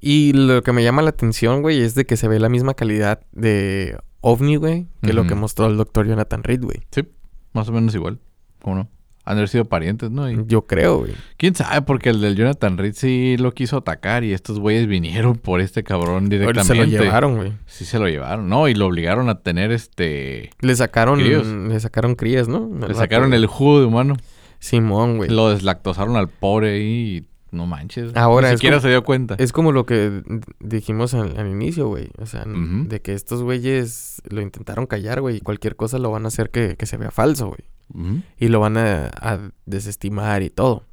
[0.00, 2.74] Y lo que me llama la atención, güey, es de que se ve la misma
[2.74, 6.80] calidad de OVNI, güey, que lo que mostró el doctor Jonathan Reed, güey.
[6.90, 7.06] Sí,
[7.52, 8.18] más o menos igual.
[8.62, 8.88] ¿Cómo no?
[9.30, 10.30] Han de haber sido parientes, ¿no?
[10.30, 11.12] Y- Yo creo, güey.
[11.36, 11.82] ¿Quién sabe?
[11.82, 15.84] Porque el del Jonathan Reed sí lo quiso atacar y estos güeyes vinieron por este
[15.84, 16.64] cabrón directamente.
[16.66, 17.52] Se lo llevaron, güey.
[17.66, 18.66] Sí se lo llevaron, ¿no?
[18.68, 20.50] Y lo obligaron a tener este...
[20.60, 21.46] Le sacaron, Críos.
[21.46, 22.68] le sacaron crías, ¿no?
[22.86, 24.16] Le sacaron el jugo de humano.
[24.58, 25.30] Simón, güey.
[25.30, 28.14] Lo deslactosaron al pobre y no manches.
[28.16, 29.34] Ahora Ni siquiera como- se dio cuenta.
[29.38, 30.22] Es como lo que
[30.60, 32.10] dijimos al, al inicio, güey.
[32.18, 35.36] O sea, de que estos güeyes lo intentaron callar, güey.
[35.36, 38.22] Y cualquier cosa lo van a hacer que, que se vea falso, güey.
[38.38, 40.84] Y lo van a, a desestimar y todo.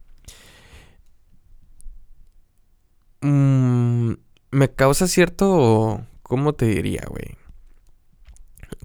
[3.21, 4.13] Mm,
[4.51, 6.03] me causa cierto...
[6.23, 7.37] ¿Cómo te diría, güey?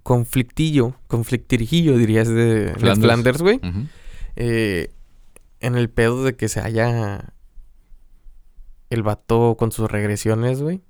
[0.01, 0.95] Conflictillo.
[1.07, 3.41] Conflictirijillo, dirías, de Flanders.
[3.41, 3.59] Güey.
[4.37, 4.93] Eh,
[5.59, 7.33] en el pedo de que se haya
[8.93, 10.81] el vato con sus regresiones, güey.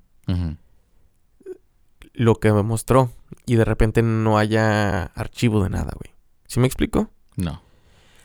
[2.13, 3.11] Lo que me mostró
[3.45, 6.13] y de repente no haya archivo de nada, güey.
[6.47, 7.09] ¿Sí me explico?
[7.35, 7.61] No.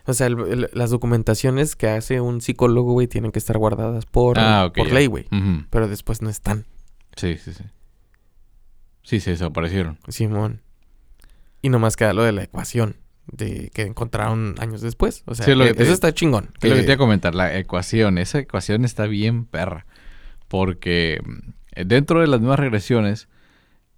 [0.04, 4.04] O sea, el- el- las documentaciones que hace un psicólogo, güey, tienen que estar guardadas
[4.06, 5.26] por, Ah, por ley, güey.
[5.70, 6.66] Pero después no están,
[7.16, 7.64] Sí, sí, sí.
[9.02, 9.98] Sí, se desaparecieron.
[10.08, 10.60] Simón.
[11.62, 12.96] Y nomás queda lo de la ecuación
[13.32, 15.22] de que encontraron años después.
[15.26, 16.50] O sea, Sí, lo que que te- eso está chingón.
[16.60, 18.18] Es lo que que- te iba a comentar, la ecuación.
[18.18, 19.86] Esa ecuación está bien perra.
[20.48, 23.28] Porque mm, dentro de las mismas regresiones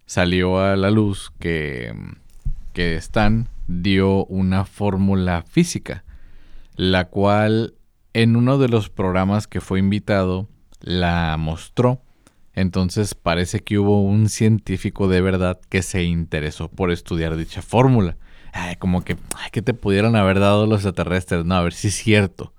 [0.06, 1.94] salió a la luz que,
[2.72, 6.04] que Stan dio una fórmula física,
[6.74, 7.74] la cual
[8.12, 10.48] en uno de los programas que fue invitado
[10.80, 12.02] la mostró.
[12.54, 18.16] Entonces parece que hubo un científico de verdad que se interesó por estudiar dicha fórmula.
[18.52, 21.44] Ay, como que, ay, que te pudieran haber dado los extraterrestres.
[21.44, 22.52] No, a ver si es cierto.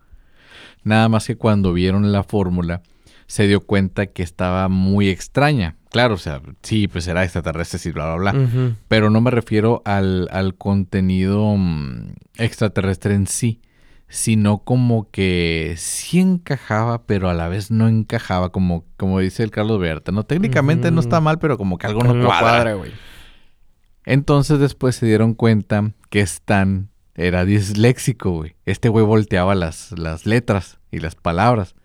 [0.83, 2.81] Nada más que cuando vieron la fórmula,
[3.27, 5.75] se dio cuenta que estaba muy extraña.
[5.89, 8.47] Claro, o sea, sí, pues era extraterrestre y bla, bla, bla.
[8.87, 13.61] Pero no me refiero al, al contenido mm, extraterrestre en sí,
[14.07, 19.51] sino como que sí encajaba, pero a la vez no encajaba, como, como dice el
[19.51, 20.23] Carlos Berta, ¿no?
[20.23, 22.73] Técnicamente no está mal, pero como que algo no No cuadra.
[22.73, 22.91] güey.
[24.05, 28.55] Entonces después se dieron cuenta que Stan era disléxico, güey.
[28.65, 31.75] Este güey volteaba las, las letras y las palabras.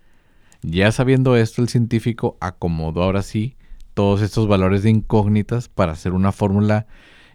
[0.63, 3.57] Ya sabiendo esto, el científico acomodó ahora sí
[3.95, 6.87] todos estos valores de incógnitas para hacer una fórmula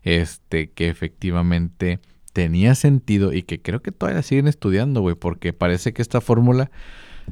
[0.04, 2.00] este, que efectivamente
[2.34, 6.72] tenía sentido y que creo que todavía siguen estudiando, güey, porque parece que esta fórmula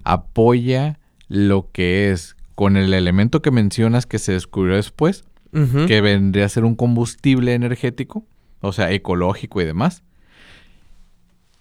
[0.04, 6.46] apoya lo que es con el elemento que mencionas que se descubrió después, Que vendría
[6.46, 8.26] a ser un combustible energético,
[8.62, 10.04] o sea, ecológico y demás.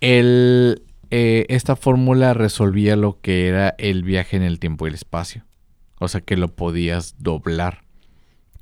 [0.01, 4.95] El, eh, esta fórmula resolvía lo que era el viaje en el tiempo y el
[4.95, 5.45] espacio.
[5.99, 7.83] O sea, que lo podías doblar.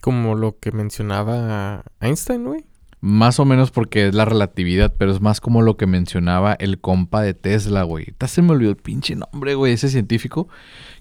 [0.01, 2.65] Como lo que mencionaba Einstein, güey.
[3.01, 6.81] Más o menos porque es la relatividad, pero es más como lo que mencionaba el
[6.81, 8.15] compa de Tesla, güey.
[8.27, 10.49] Se me olvidó el pinche nombre, güey, ese científico.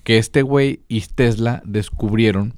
[0.04, 2.56] Que este güey y Tesla descubrieron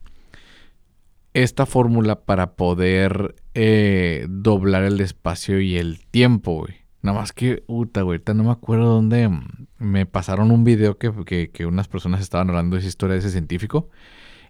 [1.44, 6.78] esta fórmula para poder eh, doblar el espacio y el tiempo, güey.
[7.04, 11.14] Nada más que, puta, güey, no me acuerdo dónde mm, me pasaron un video que,
[11.26, 13.90] que, que unas personas estaban hablando de esa historia de ese científico,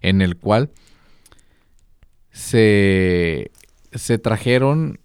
[0.00, 0.70] en el cual
[2.30, 3.50] se,
[3.92, 4.98] se trajeron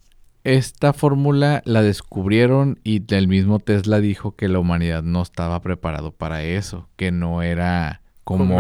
[0.46, 6.14] esta fórmula, la descubrieron y el mismo Tesla dijo que la humanidad no estaba preparado
[6.14, 8.56] para eso, que no era como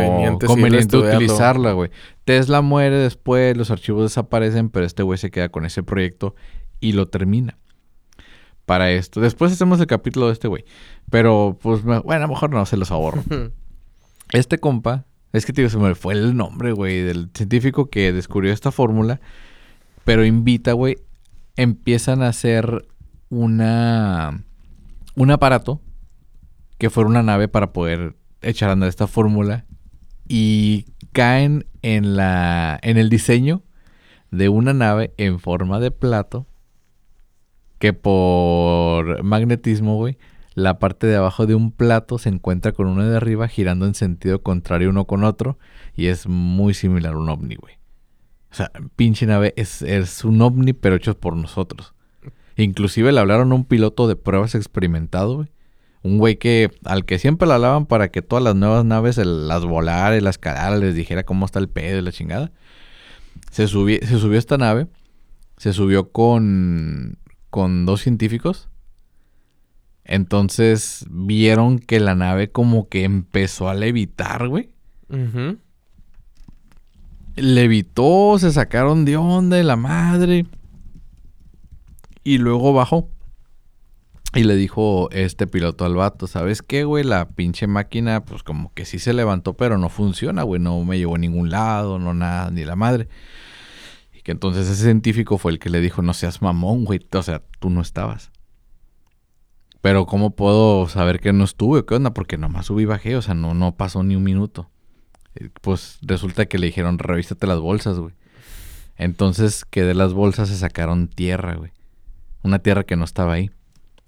[0.47, 1.89] Conveniente utilizarla, güey.
[2.25, 6.35] Tesla muere después, los archivos desaparecen, pero este güey se queda con ese proyecto
[6.79, 7.57] y lo termina.
[8.65, 9.19] Para esto.
[9.19, 10.63] Después hacemos el capítulo de este güey.
[11.09, 13.23] Pero, pues, me- bueno, a lo mejor no, se los ahorro.
[14.31, 18.51] Este compa, es que tío, se me fue el nombre, güey, del científico que descubrió
[18.51, 19.21] esta fórmula,
[20.05, 20.97] pero invita, güey,
[21.55, 22.87] empiezan a hacer
[23.29, 24.43] una
[25.15, 25.81] un aparato
[26.79, 29.65] que fuera una nave para poder echar a esta fórmula
[30.27, 33.63] y caen en la en el diseño
[34.31, 36.47] de una nave en forma de plato
[37.79, 40.17] que por magnetismo, güey,
[40.55, 43.93] la parte de abajo de un plato se encuentra con una de arriba girando en
[43.93, 45.57] sentido contrario uno con otro
[45.95, 47.75] y es muy similar a un ovni, güey.
[48.51, 51.93] O sea, pinche nave es, es un ovni pero hecho por nosotros.
[52.55, 55.49] Inclusive le hablaron a un piloto de pruebas experimentado, güey.
[56.03, 59.47] Un güey que al que siempre le hablaban para que todas las nuevas naves el-
[59.47, 62.51] las volara y las calara, les dijera cómo está el pedo y la chingada.
[63.51, 64.87] Se, subi- se subió esta nave,
[65.57, 67.17] se subió con,
[67.49, 68.67] con dos científicos.
[70.03, 74.71] Entonces vieron que la nave como que empezó a levitar, güey.
[77.35, 80.45] Levitó, se sacaron de onda de la madre.
[82.23, 83.09] Y luego bajó.
[84.35, 87.03] Y le dijo este piloto al vato, ¿sabes qué, güey?
[87.03, 90.59] La pinche máquina, pues como que sí se levantó, pero no funciona, güey.
[90.59, 93.07] No me llevó a ningún lado, no nada, ni la madre.
[94.11, 96.99] Y que entonces ese científico fue el que le dijo, no seas mamón, güey.
[97.13, 98.31] O sea, tú no estabas.
[99.81, 101.85] Pero ¿cómo puedo saber que no estuve?
[101.85, 102.13] ¿Qué onda?
[102.13, 104.71] Porque nomás subí y bajé, o sea, no, no pasó ni un minuto.
[105.35, 108.13] Eh, Pues resulta que le dijeron, revísate las bolsas, güey.
[108.97, 111.71] Entonces que de las bolsas se sacaron tierra, güey.
[112.43, 113.51] Una tierra que no estaba ahí.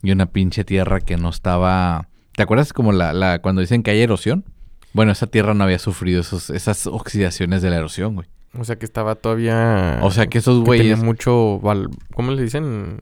[0.05, 2.09] Y una pinche tierra que no estaba...
[2.35, 4.45] ¿Te acuerdas como la, la cuando dicen que hay erosión?
[4.93, 8.27] Bueno, esa tierra no había sufrido esos, esas oxidaciones de la erosión, güey.
[8.57, 9.99] O sea que estaba todavía.
[10.03, 11.03] O sea que esos que tenía güeyes...
[11.03, 11.59] mucho.
[11.59, 13.01] val- ¿Cómo le dicen?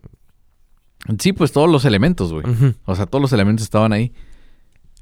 [1.19, 2.45] Sí, pues todos los elementos, güey.
[2.85, 4.13] O sea, todos los elementos estaban ahí.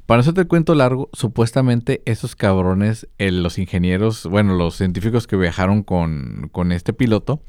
[0.07, 5.83] Para hacerte el cuento largo, supuestamente esos cabrones, los ingenieros, bueno, los científicos que viajaron
[5.83, 7.43] con, con este piloto,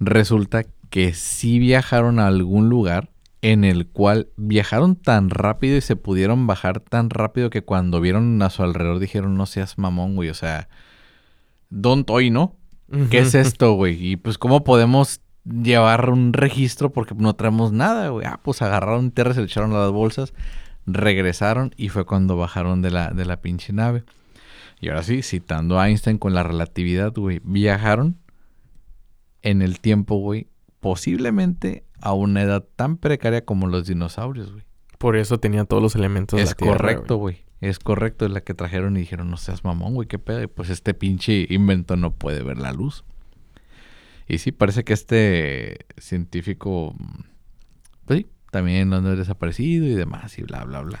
[0.00, 3.10] resulta que sí viajaron a algún lugar
[3.44, 8.40] en el cual viajaron tan rápido y se pudieron bajar tan rápido que cuando vieron
[8.40, 10.70] a su alrededor dijeron, no seas mamón, güey, o sea,
[11.68, 12.56] don't toy, ¿no?
[13.10, 14.12] ¿Qué es esto, güey?
[14.12, 18.26] Y pues, ¿cómo podemos llevar un registro porque no traemos nada, güey?
[18.26, 20.32] Ah, pues agarraron tierra, se le echaron las bolsas,
[20.86, 24.04] regresaron y fue cuando bajaron de la, de la pinche nave.
[24.80, 28.16] Y ahora sí, citando a Einstein con la relatividad, güey, viajaron
[29.42, 30.48] en el tiempo, güey,
[30.80, 34.64] posiblemente a una edad tan precaria como los dinosaurios, güey.
[34.98, 37.38] Por eso tenía todos los elementos es de la Tierra, correcto, güey.
[37.62, 40.46] Es correcto, es la que trajeron y dijeron, no seas mamón, güey, qué pedo.
[40.48, 43.04] pues este pinche invento no puede ver la luz.
[44.28, 46.94] Y sí, parece que este científico,
[48.04, 51.00] pues sí, también no ha desaparecido y demás y bla, bla, bla.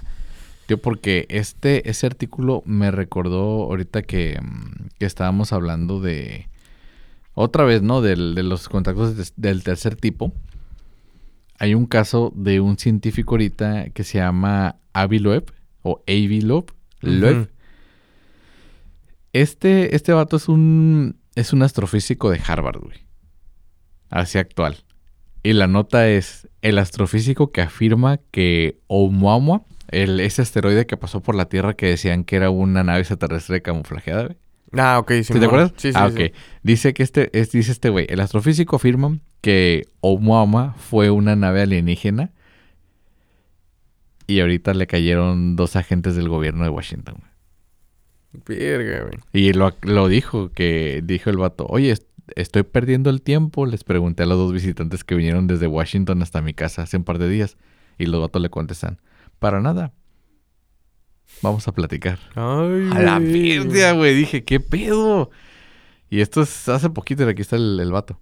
[0.66, 6.48] Tío, porque este, ese artículo me recordó ahorita que, mm, que estábamos hablando de,
[7.34, 8.00] otra vez, ¿no?
[8.00, 10.32] de los contactos del tercer tipo
[11.58, 15.52] hay un caso de un científico ahorita que se llama Avi Loeb
[15.82, 16.72] o Avi Loeb.
[19.32, 22.98] Este, este vato es un, es un astrofísico de Harvard, güey.
[24.10, 24.84] Así actual.
[25.42, 31.20] Y la nota es el astrofísico que afirma que Oumuamua, el, ese asteroide que pasó
[31.20, 34.38] por la Tierra que decían que era una nave extraterrestre camuflajeada, güey.
[34.76, 35.12] Ah, ok.
[35.22, 35.72] Sí, ¿Te acuerdas?
[35.76, 35.98] Sí, sí.
[35.98, 36.32] Ah, ok.
[36.62, 41.62] Dice que este, es, dice este güey, el astrofísico afirma que Oumuamua fue una nave
[41.62, 42.32] alienígena
[44.26, 47.16] y ahorita le cayeron dos agentes del gobierno de Washington.
[48.46, 49.18] Verga, güey.
[49.32, 51.94] Y lo, lo, dijo, que dijo el vato, oye,
[52.34, 53.66] estoy perdiendo el tiempo.
[53.66, 57.04] Les pregunté a los dos visitantes que vinieron desde Washington hasta mi casa hace un
[57.04, 57.56] par de días.
[57.98, 58.98] Y los vatos le contestan,
[59.38, 59.92] para nada.
[61.42, 62.18] Vamos a platicar.
[62.34, 64.14] Ay, a la mierda, güey.
[64.14, 65.30] Dije, ¿qué pedo?
[66.10, 68.20] Y esto es hace poquito y aquí está el, vato.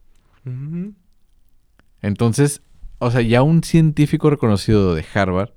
[2.01, 2.63] Entonces,
[2.99, 5.51] o sea, ya un científico reconocido de Harvard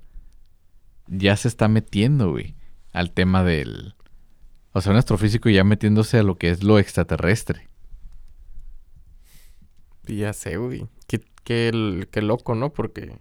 [1.08, 2.56] ya se está metiendo, güey,
[2.92, 3.94] al tema del...
[4.72, 7.68] O sea, un astrofísico ya metiéndose a lo que es lo extraterrestre.
[10.06, 10.86] Ya sé, güey.
[11.06, 12.72] Qué, qué, loco, ¿no?
[12.72, 13.18] Porque...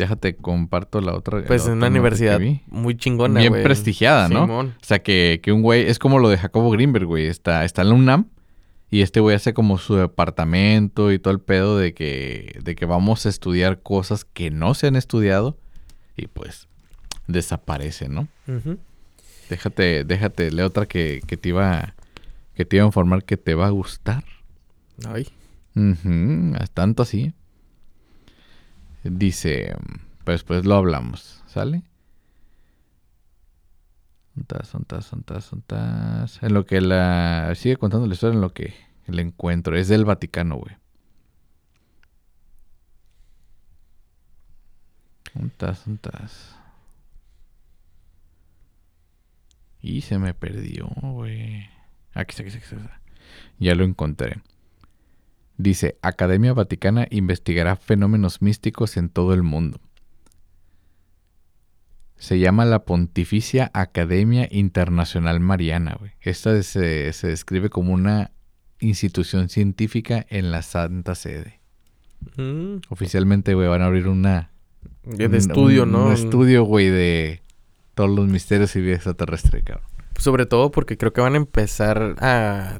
[0.00, 1.44] Déjate, comparto la otra.
[1.44, 4.60] Pues en una universidad muy chingona, Bien prestigiada, ¿no?
[4.60, 5.90] O sea, que, que, un güey...
[5.90, 7.26] Es como lo de Jacobo Greenberg, güey.
[7.26, 8.26] Está, está en la UNAM
[8.90, 12.86] y este güey hace como su departamento y todo el pedo de que, de que
[12.86, 15.58] vamos a estudiar cosas que no se han estudiado
[16.16, 16.66] y pues
[17.26, 18.26] desaparece, ¿no?
[19.50, 21.94] Déjate, déjate, lee otra que, que, te iba,
[22.54, 24.24] que te iba a informar que te va a gustar.
[25.06, 25.28] Ay.
[26.58, 27.34] Es tanto así.
[29.02, 29.74] Dice,
[30.24, 31.82] pues después lo hablamos, ¿sale?
[36.42, 37.52] En lo que la...
[37.54, 38.74] Sigue contando la historia en lo que
[39.06, 39.76] el encuentro.
[39.76, 40.76] Es del Vaticano, güey.
[45.32, 46.56] Sontas, sontas.
[49.82, 51.68] Y se me perdió, güey.
[52.12, 53.00] Aquí está, aquí está, aquí está.
[53.58, 54.40] Ya lo encontré.
[55.62, 59.80] Dice, Academia Vaticana investigará fenómenos místicos en todo el mundo
[62.20, 66.12] se llama la Pontificia Academia Internacional Mariana, güey.
[66.20, 68.30] Esta se, describe como una
[68.78, 71.60] institución científica en la Santa Sede.
[72.36, 72.82] Mm.
[72.90, 74.50] Oficialmente, güey, van a abrir una...
[75.02, 76.08] De estudio, ¿no?
[76.08, 77.40] Un estudio, güey, de
[77.94, 79.86] todos los misterios y vida extraterrestre, cabrón.
[80.18, 82.78] Sobre todo porque creo que van a empezar a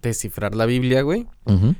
[0.00, 1.26] descifrar la Biblia, güey.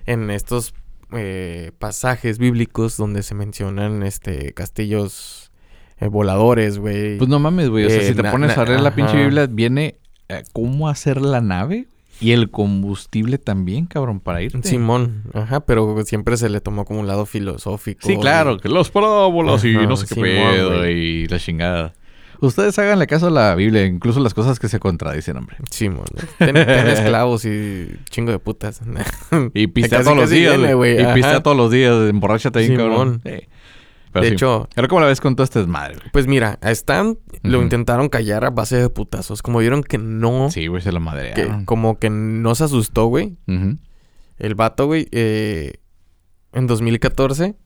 [0.06, 0.74] En estos
[1.12, 5.52] eh, pasajes bíblicos donde se mencionan este castillos
[6.00, 7.18] eh, voladores, güey.
[7.18, 7.84] Pues no mames, güey.
[7.84, 9.98] O sea, si te eh, pones a leer la pinche Biblia, viene
[10.52, 11.86] cómo hacer la nave
[12.20, 14.52] y el combustible también, cabrón, para ir.
[14.64, 18.06] Simón, ajá, pero siempre se le tomó como un lado filosófico.
[18.06, 21.94] Sí, claro, que los parábolas y no sé qué pedo y la chingada.
[22.40, 25.56] Ustedes háganle caso a la Biblia, incluso las cosas que se contradicen, hombre.
[25.70, 26.06] Simón,
[26.38, 28.80] ten, ten esclavos y chingo de putas.
[29.54, 31.00] y pista todos los días, güey.
[31.00, 33.20] Y pista todos los días, emborráchate ahí, cabrón.
[33.24, 33.46] Sí
[34.20, 34.68] de hecho...
[34.74, 36.10] Pero como la ves con toda esta desmadre, güey.
[36.12, 39.42] Pues mira, a Stan lo intentaron callar a base de putazos.
[39.42, 40.50] Como vieron que no...
[40.50, 41.64] Sí, güey, se lo madrearon.
[41.64, 43.36] como que no se asustó, güey.
[44.38, 45.74] El vato, güey, eh,
[46.52, 47.56] en 2014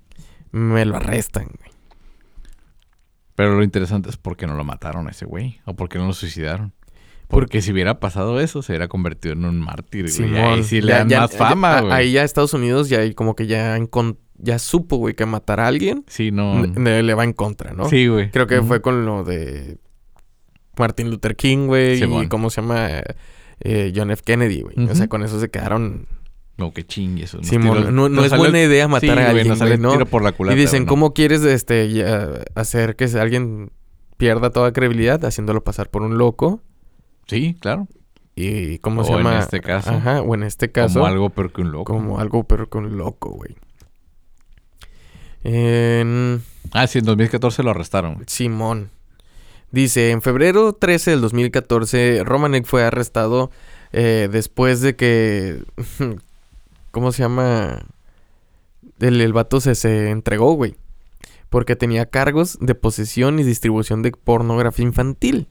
[0.52, 1.69] me lo arrestan, güey.
[3.40, 5.60] Pero lo interesante es por qué no lo mataron a ese güey.
[5.64, 6.74] O por qué no lo suicidaron.
[7.26, 10.36] Porque si hubiera pasado eso, se hubiera convertido en un mártir, güey.
[10.36, 11.92] ahí sí le dan más fama, güey.
[11.94, 13.78] Ahí ya Estados Unidos ya como que ya
[14.36, 16.66] ya supo, güey, que matar a alguien sí, no.
[16.66, 17.88] le, va en contra, ¿no?
[17.88, 18.30] Sí, güey.
[18.30, 19.78] Creo que fue con lo de
[20.76, 22.04] Martin Luther King, güey.
[22.22, 22.88] Y cómo se llama
[23.60, 24.22] eh, John F.
[24.22, 24.86] Kennedy, güey.
[24.86, 26.08] O sea, con eso se quedaron.
[26.60, 27.40] No, que chingue eso.
[27.40, 29.92] no, no es salió- buena idea matar Sí, a alguien, güey, ¿no?
[29.92, 30.86] tiro por la culata, y dicen.
[30.86, 33.72] ¿cómo quieres este, ya hacer que alguien
[34.16, 36.60] pierda toda credibilidad haciéndolo pasar por un loco?
[37.26, 37.88] Sí, claro.
[38.36, 39.38] Y cómo O se en llama.
[39.40, 39.90] este caso.
[39.90, 40.94] Ajá, o en este caso.
[41.00, 41.92] Como algo peor que un loco.
[41.92, 43.56] Como algo, pero con loco, güey.
[45.42, 46.42] En
[46.72, 48.22] Ah, sí, en 2014 lo arrestaron.
[48.26, 48.90] Simón.
[49.72, 53.50] Dice, en febrero 13 del 2014, Romanek fue arrestado
[53.92, 55.62] eh, después de que...
[56.90, 57.86] ¿Cómo se llama?
[58.98, 60.76] El, el vato se, se entregó, güey.
[61.48, 65.48] Porque tenía cargos de posesión y distribución de pornografía infantil.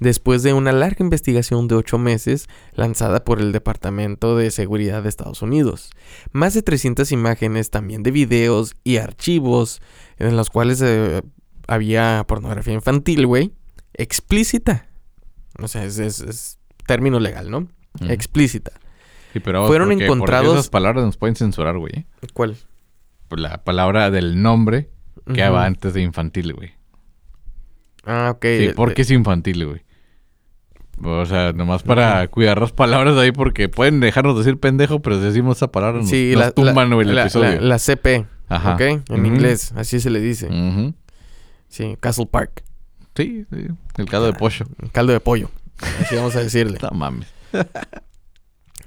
[0.00, 5.08] Después de una larga investigación de ocho meses lanzada por el Departamento de Seguridad de
[5.08, 5.90] Estados Unidos.
[6.32, 9.80] Más de 300 imágenes también de videos y archivos
[10.18, 11.22] en los cuales eh,
[11.68, 13.52] había pornografía infantil, güey.
[13.94, 14.88] Explícita.
[15.60, 17.68] O sea, es, es- es término legal, ¿no?
[18.08, 18.72] Explícita.
[19.32, 21.92] Sí, pero aguas, fueron porque- porque encontrados- esas palabras nos pueden censurar, güey.
[21.96, 22.06] ¿eh?
[22.34, 22.56] ¿Cuál?
[23.28, 24.90] Por la palabra del nombre
[25.32, 25.52] que Ujú.
[25.54, 26.72] va antes de infantil, güey.
[28.04, 28.42] Ah, ok.
[28.42, 29.82] Sí, Eh, porque es infantil, güey.
[31.04, 35.22] O sea, nomás para cuidar las palabras ahí porque pueden dejarnos decir pendejo, pero si
[35.22, 37.60] decimos esa palabra nos, Sí, nos la, tumban la- el la- episodio.
[37.60, 38.74] la- CP, Ajá.
[38.74, 38.80] ¿ok?
[39.10, 40.48] En inglés, así se le dice.
[41.68, 42.62] Sí, Castle Park.
[43.16, 43.66] Sí, sí,
[43.96, 44.66] el caldo de pollo.
[44.92, 45.50] Caldo de pollo.
[46.00, 46.78] Así vamos a decirle.
[46.82, 47.26] No mames.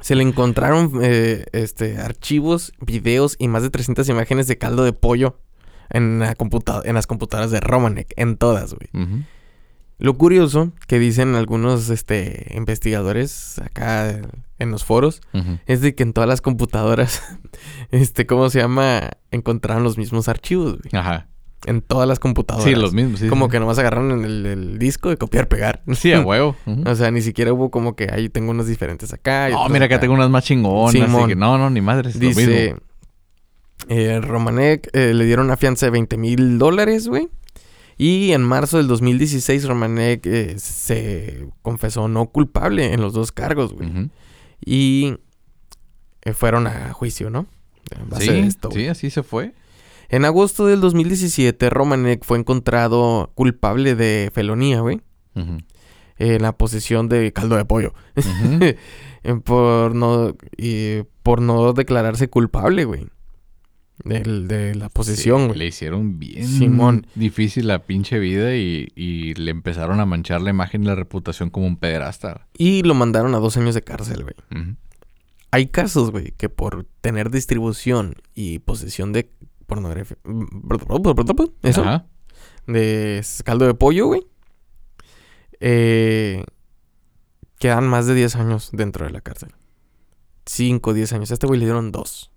[0.06, 4.93] Se le encontraron eh, este, archivos, videos y más de 300 imágenes de caldo de
[4.93, 5.39] pollo
[5.89, 8.89] en, la computa- en las computadoras de Romanek, en todas, güey.
[9.97, 14.22] Lo curioso que dicen algunos este, investigadores acá
[14.60, 15.22] en los foros
[15.66, 17.24] es de que en todas las computadoras,
[17.91, 19.10] este, ¿cómo se llama?
[19.32, 20.89] Encontraron los mismos archivos, güey.
[21.01, 21.30] Ajá.
[21.66, 22.63] En todas las computadoras.
[22.70, 23.20] Sí, los mismos.
[23.20, 23.51] sí, Como sí.
[23.51, 25.82] que nomás agarraron el, el disco de copiar, pegar.
[25.95, 26.55] Sí, a huevo.
[26.86, 29.49] O sea, ni siquiera hubo como que ahí tengo unos diferentes acá.
[29.49, 30.01] No, otros mira que acá.
[30.01, 30.95] tengo unas más chingonas.
[30.95, 32.09] así que no, no, ni madre.
[32.09, 32.80] Es lo Dice, mismo.
[33.89, 37.30] eh, Romanek eh, le dieron una fianza de 20 mil dólares, güey.
[37.97, 43.74] Y en marzo del 2016 Romanek eh, se confesó no culpable en los dos cargos,
[43.74, 44.09] güey.
[44.66, 45.16] Y
[46.34, 47.47] fueron a juicio, ¿no?
[48.20, 49.53] Sí, esto, sí, así se fue.
[50.10, 55.01] En agosto del 2017 Romanek fue encontrado culpable de felonía, güey.
[56.18, 57.93] En la posesión de caldo de pollo.
[59.43, 63.08] Por no y por no declararse culpable, güey.
[64.03, 65.58] Del- de la posesión, güey.
[65.58, 67.08] le hicieron bien Simón.
[67.16, 71.49] difícil la pinche vida y, y le empezaron a manchar la imagen y la reputación
[71.49, 72.45] como un pederasta.
[72.58, 74.36] Y lo mandaron a dos años de cárcel, güey.
[75.49, 79.32] Hay casos, güey, que por tener distribución y posesión de
[79.66, 80.18] pornografía.
[81.61, 81.82] Eso.
[81.82, 82.05] Ajá.
[82.68, 84.26] De caldo de pollo, güey.
[85.59, 86.43] Eh,
[87.59, 89.53] quedan más de 10 años dentro de la cárcel.
[90.45, 91.32] 5, 10 años.
[91.32, 92.32] A este güey le dieron dos.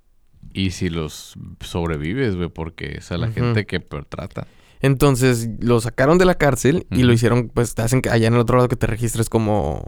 [0.52, 3.34] Y si los sobrevives, güey, porque es la Ujú.
[3.34, 4.46] gente que trata.
[4.80, 8.34] Entonces lo sacaron de la cárcel y lo hicieron, pues te hacen que allá en
[8.34, 9.84] el otro lado que te registres como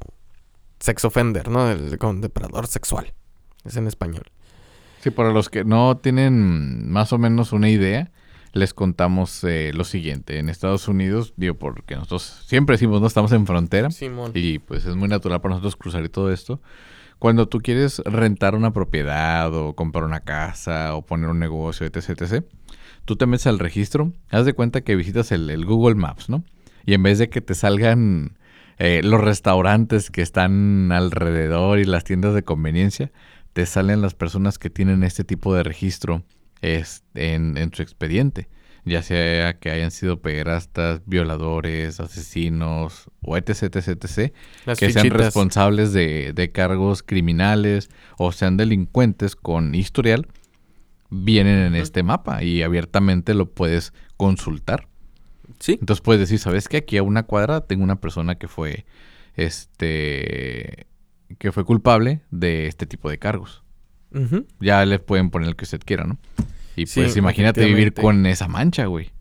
[0.81, 1.71] sex offender, ¿no?
[1.71, 3.15] El, depredador sexual.
[3.65, 4.25] Es en español.
[5.01, 8.11] Sí, para los que no tienen más o menos una idea,
[8.53, 10.39] les contamos eh, lo siguiente.
[10.39, 13.91] En Estados Unidos, digo, porque nosotros siempre decimos no estamos en frontera.
[13.91, 14.33] Simón.
[14.35, 16.61] Y pues es muy natural para nosotros cruzar y todo esto.
[17.19, 22.11] Cuando tú quieres rentar una propiedad o comprar una casa o poner un negocio, etc,
[22.11, 22.45] etc,
[23.05, 26.45] tú te metes al registro, haz de cuenta que visitas el, el Google Maps, ¿no?
[26.87, 28.39] Y en vez de que te salgan
[28.79, 33.13] eh, los restaurantes que están alrededor y las tiendas de conveniencia,
[33.53, 36.25] te salen las personas que tienen este tipo de registro
[36.61, 38.49] es, en, en su expediente.
[38.85, 44.35] Ya sea que hayan sido pederastas, violadores, asesinos o etc, etc, etc
[44.65, 50.29] Las que sean responsables de, de cargos criminales o sean delincuentes con historial,
[51.11, 54.89] vienen en este mapa y abiertamente lo puedes consultar.
[55.59, 55.77] Sí.
[55.79, 56.79] Entonces puedes decir, ¿sabes qué?
[56.79, 58.87] Aquí a una cuadra tengo una persona que fue,
[59.35, 60.87] este,
[61.39, 63.63] que fue culpable de este tipo de cargos.
[64.59, 66.19] Ya le pueden poner el que usted quiera, ¿no?
[66.77, 69.13] Y Sí, pues imagínate vivir con esa mancha, güey.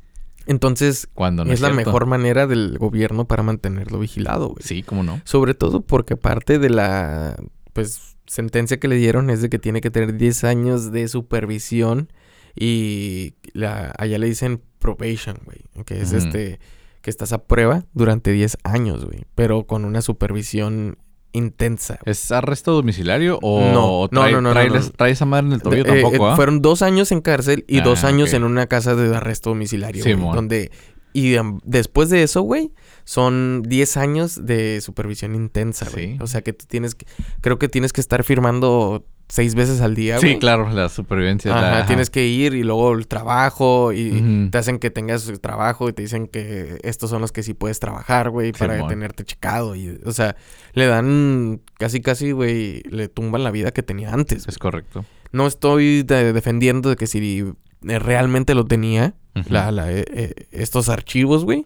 [0.47, 4.63] Entonces, Cuando no es la mejor manera del gobierno para mantenerlo vigilado, güey.
[4.63, 5.21] Sí, ¿cómo no?
[5.23, 7.35] Sobre todo porque parte de la
[7.73, 12.11] pues sentencia que le dieron es de que tiene que tener 10 años de supervisión
[12.55, 16.59] y la, allá le dicen probation, güey, que es este
[17.01, 20.97] que estás a prueba durante 10 años, güey, pero con una supervisión
[21.31, 21.99] intensa.
[22.05, 25.53] ¿Es arresto domiciliario o No, no, trae, no, no, trae, no, trae esa madre en
[25.53, 26.35] el tobillo Eh, tampoco, eh?
[26.35, 30.03] Fueron dos años en cárcel y Ah, dos años en una casa de arresto domiciliario,
[30.03, 30.35] güey, Simón.
[30.35, 30.71] donde
[31.13, 32.71] Y um, después de eso, güey,
[33.03, 36.13] son 10 años de supervisión intensa, güey.
[36.13, 36.17] Sí.
[36.21, 37.05] O sea que tú tienes que,
[37.41, 40.33] creo que tienes que estar firmando seis veces al día, güey.
[40.33, 41.51] Sí, claro, la supervivencia.
[41.51, 41.85] Ajá, la- ajá.
[41.85, 45.93] tienes que ir y luego el trabajo y te hacen que tengas el trabajo y
[45.93, 49.99] te dicen que estos son los que sí puedes trabajar, güey, para tenerte checado y,
[50.05, 50.35] o sea,
[50.73, 54.47] le dan casi casi, güey, le tumban la vida que tenía antes.
[54.47, 55.05] Es correcto.
[55.31, 57.45] No estoy de- defendiendo de que si
[57.87, 59.13] eh, realmente lo tenía,
[59.47, 61.65] la, la, eh, eh, estos archivos, güey,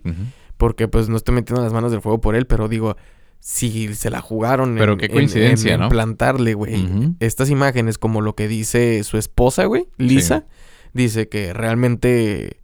[0.58, 2.98] porque pues no estoy metiendo las manos del fuego por él, pero digo,
[3.46, 5.90] si se la jugaron Pero en- qué en- coincidencia, en, ¿no?
[5.90, 6.88] plantarle, güey,
[7.20, 10.46] estas imágenes como lo que dice su esposa, güey, Lisa,
[10.94, 12.62] dice que realmente,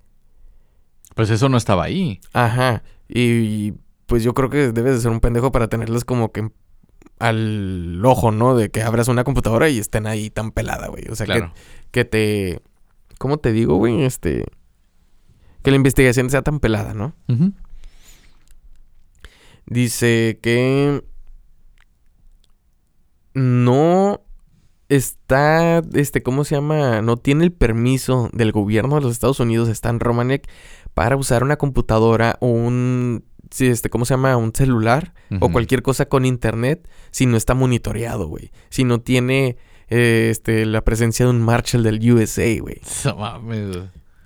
[1.16, 2.22] Pues eso no estaba ahí.
[2.32, 3.74] ajá, y,
[4.06, 6.50] pues yo creo que debes de ser un pendejo para tenerlas como que
[7.20, 8.56] al ojo, ¿no?
[8.56, 11.04] De que abras una computadora y estén ahí tan pelada, güey.
[11.10, 11.54] O sea, que, Claro.
[11.92, 12.62] que te,
[13.18, 14.04] ¿cómo te digo, güey?
[14.04, 14.46] Este,
[15.62, 17.14] que la investigación sea tan pelada, ¿no?
[17.28, 17.52] Ujú.
[19.70, 21.04] Dice que
[23.36, 24.22] no
[24.90, 27.02] está, este, ¿cómo se llama?
[27.04, 30.50] No tiene el permiso del gobierno de los Estados Unidos, Stan Romanek,
[30.96, 34.36] para usar una computadora o un, sí, este, ¿cómo se llama?
[34.38, 38.52] Un celular o cualquier cosa con internet si no está monitoreado, güey.
[38.70, 39.58] Si no tiene,
[39.90, 42.82] eh, este, la presencia de un Marshall del USA, güey.
[43.06, 43.78] No mames.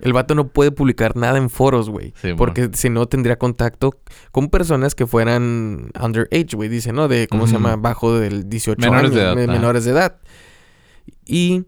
[0.04, 2.12] El vato no puede publicar nada en foros, güey.
[2.22, 3.98] Sí, porque si no tendría contacto
[4.30, 6.68] con personas que fueran underage, güey.
[6.68, 7.08] Dice, ¿no?
[7.08, 7.74] De, ¿cómo se llama?
[7.76, 9.14] Bajo del 18 Menores años.
[9.14, 10.20] de edad, menores de edad.
[11.26, 11.64] Y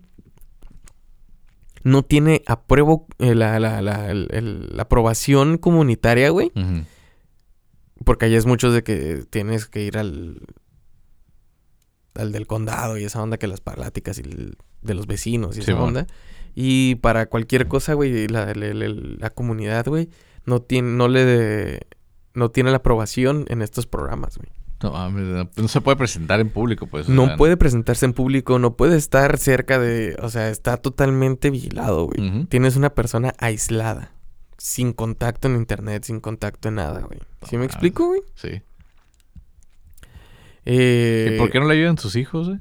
[1.82, 6.52] no tiene apruebo, eh, la, la, la, la aprobación comunitaria, güey.
[8.04, 10.40] Porque allá es mucho de que tienes que ir al...
[12.14, 15.60] Al del condado y esa onda que las pláticas y el- de los vecinos y
[15.60, 16.06] esa onda.
[16.58, 18.88] Y para cualquier cosa, güey, la, la- la-
[19.18, 20.08] la comunidad, güey,
[20.46, 21.86] no tiene, no le de-
[22.34, 24.48] no tiene la aprobación en estos programas, güey.
[24.82, 25.24] No mames.
[25.24, 27.08] No, no se puede presentar en público, pues.
[27.08, 30.76] o No sea, puede presentarse en público, no puede estar cerca de, o sea, está
[30.78, 32.46] totalmente vigilado, güey.
[32.46, 34.12] Tienes una persona aislada,
[34.58, 37.20] sin contacto en internet, sin contacto en nada, güey.
[37.48, 38.22] ¿Sí me explico, güey?
[38.34, 38.62] Sí.
[40.64, 42.60] Eh, ¿Y por qué no le ayudan sus hijos, güey?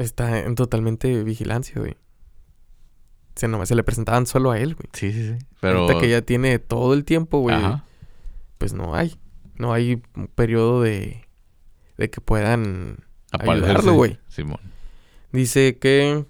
[0.00, 1.96] Está en totalmente vigilancia, güey.
[3.36, 4.88] Se, nomás se le presentaban solo a él, güey.
[4.92, 5.46] Sí, sí, sí.
[5.60, 5.80] Pero.
[5.80, 7.54] Ahorita que ya tiene todo el tiempo, güey.
[7.56, 7.84] Ajá.
[8.58, 9.16] Pues no hay.
[9.56, 11.26] No hay un periodo de,
[11.98, 12.96] de que puedan
[13.30, 13.66] Aparecerse.
[13.66, 14.18] ayudarlo, güey.
[14.28, 14.60] Simón.
[15.32, 16.24] Dice que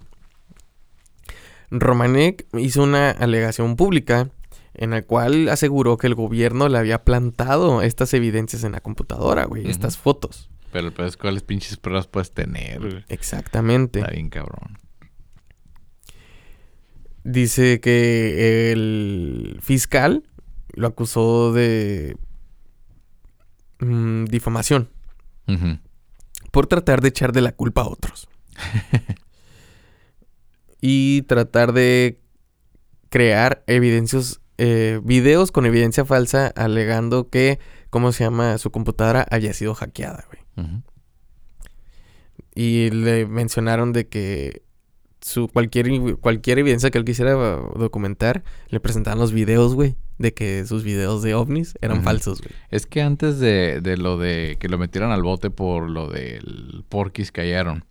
[1.69, 4.29] Romanek hizo una alegación pública
[4.73, 9.45] en la cual aseguró que el gobierno le había plantado estas evidencias en la computadora,
[9.45, 9.69] güey.
[9.69, 10.49] Estas fotos.
[10.71, 13.05] Pero el peor es cuáles pinches pruebas puedes tener.
[13.09, 13.99] Exactamente.
[13.99, 14.77] Está bien cabrón.
[17.23, 20.23] Dice que el fiscal
[20.73, 22.17] lo acusó de
[23.79, 24.89] mm, difamación
[26.51, 28.29] por tratar de echar de la culpa a otros.
[30.81, 32.19] y tratar de
[33.09, 37.59] crear evidencias, eh, videos con evidencia falsa alegando que,
[37.89, 38.57] ¿cómo se llama?
[38.57, 40.40] Su computadora había sido hackeada, güey.
[42.53, 44.63] Y le mencionaron de que
[45.21, 50.33] su cualquier, cualquier evidencia que él quisiera uh, documentar, le presentaban los videos, güey, de
[50.33, 52.53] que sus videos de ovnis eran falsos, güey.
[52.69, 56.83] Es que antes de, de lo de que lo metieran al bote por lo del
[56.89, 57.85] porquis que hallaron,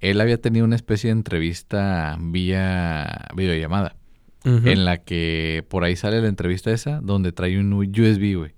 [0.00, 3.96] él había tenido una especie de entrevista vía videollamada,
[4.44, 4.68] Ujú.
[4.68, 8.54] en la que por ahí sale la entrevista esa, donde trae un USB, güey.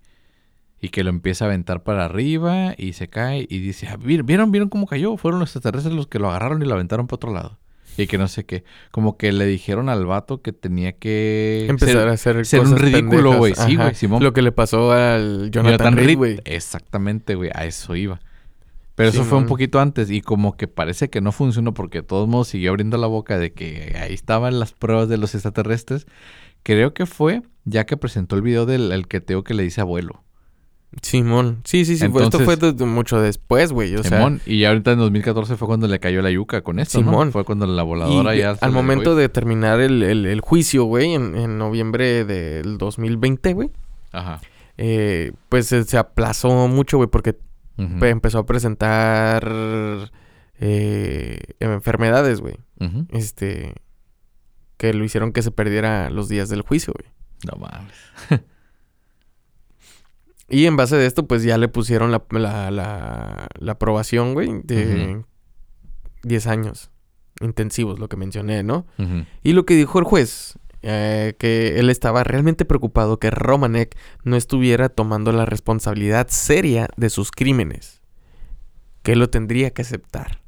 [0.81, 4.53] Y que lo empieza a aventar para arriba y se cae y dice, "Ah, ¿vieron,
[4.53, 5.17] vieron, cómo cayó?
[5.17, 7.59] Fueron los extraterrestres los que lo agarraron y lo aventaron para otro lado.
[7.97, 8.63] Y que no sé qué.
[8.93, 11.67] Como que le dijeron al vato que tenía que...
[11.69, 13.55] Empezar ser- a hacer ser un ridículo, güey.
[13.57, 14.23] Sí, güey, Simón.
[14.23, 16.41] Lo que le pasó al Jonathan, Reed, güey.
[16.45, 17.51] Exactamente, güey.
[17.55, 18.21] A eso iba.
[18.95, 22.07] Pero eso fue un poquito antes y como que parece que no funcionó porque de
[22.07, 26.07] todos modos siguió abriendo la boca de que ahí estaban las pruebas de los extraterrestres.
[26.63, 29.81] Creo que fue ya que presentó el video del el que Teo que le dice
[29.81, 30.23] abuelo.
[31.03, 31.61] Simón.
[31.65, 32.09] Sí, sí, sí.
[32.09, 33.95] fue- esto Entonces- fue de- de mucho después, güey.
[33.97, 34.41] O sea, Simón.
[34.47, 37.11] Y ya ahorita en 2014 fue cuando le cayó la yuca con esto, ¿no?
[37.11, 37.33] Simón.
[37.33, 38.57] Fue cuando la voladora y ya...
[38.61, 39.23] al momento fue.
[39.23, 43.71] de terminar el, el- el juicio, güey, en, en noviembre del 2020, güey,
[44.13, 44.41] Ajá.
[44.79, 47.37] eh, pues se, se aplazó mucho, güey, porque
[47.77, 49.49] empezó a presentar
[50.59, 52.55] eh, enfermedades, güey.
[53.11, 53.75] Este,
[54.77, 57.13] que lo hicieron que se perdiera los días del juicio, güey.
[57.47, 57.93] No mames.
[60.49, 64.63] Y en base de esto, pues ya le pusieron la, la, la, la aprobación, güey,
[64.65, 65.23] de
[66.23, 66.91] 10 años
[67.41, 68.87] intensivos, lo que mencioné, ¿no?
[69.43, 74.37] Y lo que dijo el juez eh, que él estaba realmente preocupado que Romanek no
[74.37, 78.01] estuviera tomando la responsabilidad seria de sus crímenes.
[79.03, 80.41] Que lo tendría que aceptar.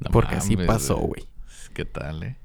[0.00, 1.28] No porque así pasó, güey.
[1.74, 2.36] ¿Qué tal, eh?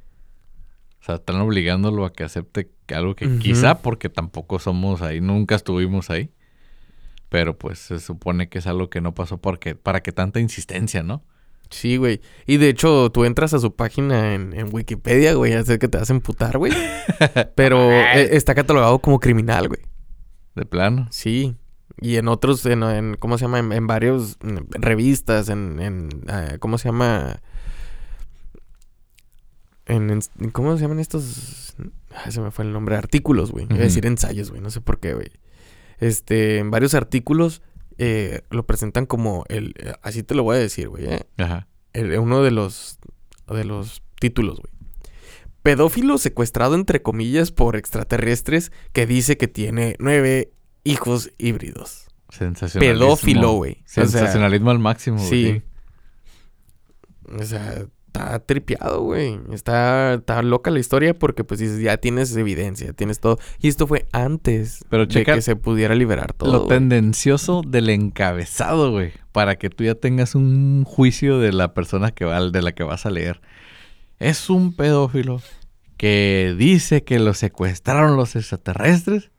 [1.02, 5.56] O sea, están obligándolo a que acepte algo que quizá porque tampoco somos ahí, nunca
[5.56, 6.32] estuvimos ahí.
[7.30, 11.04] Pero pues se supone que es algo que no pasó porque, para que tanta insistencia,
[11.04, 11.24] ¿no?
[11.70, 12.22] Sí, güey.
[12.48, 15.98] Y de hecho, tú entras a su página en, en Wikipedia, güey, a que te
[16.00, 16.74] vas a emputar, güey.
[17.56, 19.82] Pero eh, está catalogado como criminal, güey.
[20.56, 21.08] De plano.
[21.12, 21.56] Sí.
[22.02, 23.60] Y en otros, en, en- ¿cómo se llama?
[23.60, 27.42] En, en varios mm, revistas, en, en eh, ¿cómo se llama?
[29.86, 31.76] En, en- ¿cómo se llaman estos?
[32.26, 32.96] Ay, se me fue el nombre.
[32.96, 33.66] Artículos, güey.
[33.66, 34.62] Iba a decir ensayos, güey.
[34.62, 35.30] No sé por qué, güey.
[36.00, 37.62] Este, en varios artículos
[37.98, 41.68] eh, lo presentan como el, eh, así te lo voy a decir, güey, eh, Ajá.
[41.94, 42.98] el- uno de los,
[43.48, 44.74] de los títulos, güey.
[45.64, 50.54] Pedófilo secuestrado, entre comillas, por extraterrestres que dice que tiene nueve
[50.86, 52.08] hijos híbridos.
[52.30, 53.06] Sensacionalismo.
[53.06, 53.74] Pedófilo, güey.
[53.74, 55.30] O sea, Sensacionalismo al máximo, güey.
[55.30, 55.62] Sí.
[57.38, 59.40] O sea, está tripeado, güey.
[59.52, 63.38] Está, está loca la historia porque, pues, ya tienes evidencia, tienes todo.
[63.62, 66.52] Y esto fue antes Pero de que se pudiera liberar todo.
[66.52, 69.14] Lo tendencioso del encabezado, güey.
[69.32, 72.84] Para que tú ya tengas un juicio de la persona que va, de la que
[72.84, 73.42] vas a leer.
[74.18, 75.42] Es un pedófilo
[75.98, 79.32] que dice que lo secuestraron los extraterrestres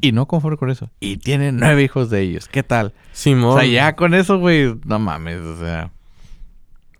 [0.00, 0.90] y no conforme con eso.
[1.00, 2.48] Y tiene nueve hijos de ellos.
[2.48, 2.94] ¿Qué tal?
[3.12, 3.56] Simón.
[3.56, 5.90] O sea, ya con eso, güey, no mames, o sea,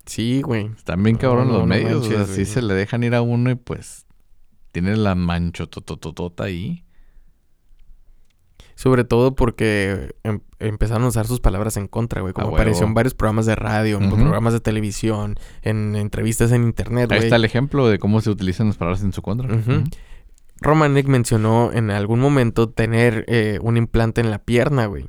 [0.08, 0.70] Sí, güey.
[0.76, 2.04] están bien cabrón No, los no medios.
[2.06, 4.06] o sea, manches, sí se le dejan ir a uno y pues
[4.72, 6.84] tiene la manchotototota ahí.
[8.74, 12.32] Sobre todo porque em- empezaron a usar sus palabras en contra, güey.
[12.32, 17.10] Como apareció en varios programas de radio, en programas de televisión, en entrevistas en internet,
[17.10, 17.26] Ahí güey.
[17.26, 19.48] está el ejemplo de cómo se utilizan las palabras en su contra.
[20.60, 25.06] Romanek mencionó en algún momento tener eh, un implante en la pierna, güey.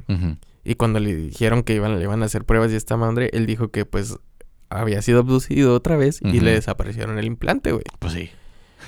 [0.64, 3.45] Y cuando le dijeron que iban, le iban a hacer pruebas y esta madre, él
[3.45, 4.18] dijo que pues
[4.70, 7.84] había sido abducido otra vez y le desaparecieron el implante, güey.
[7.99, 8.30] Pues sí.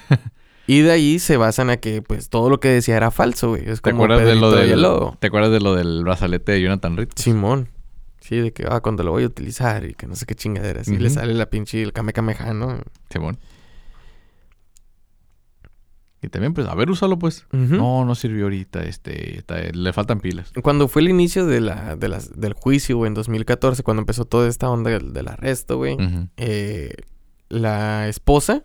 [0.67, 3.67] Y de ahí se basan a que pues todo lo que decía era falso, güey.
[3.67, 5.17] Es ¿Te como acuerdas de lo del el lobo.
[5.19, 7.09] ¿Te acuerdas de lo del brazalete de Jonathan Reed?
[7.15, 7.67] Simón.
[8.21, 10.88] Sí, de que, ah, cuando lo voy a utilizar y que no sé qué chingaderas.
[10.88, 11.91] Y le sale la pinche, el
[12.53, 12.79] ¿no?
[13.09, 13.38] Simón.
[16.24, 17.47] Y también, pues, a ver, úsalo, pues.
[17.51, 20.51] No, no sirvió ahorita, este, está- le faltan pilas.
[20.61, 24.26] Cuando fue el inicio de la, de las, del juicio, güey, en 2014, cuando empezó
[24.26, 25.97] toda esta onda del, del arresto, güey,
[26.38, 26.93] eh,
[27.49, 28.63] la esposa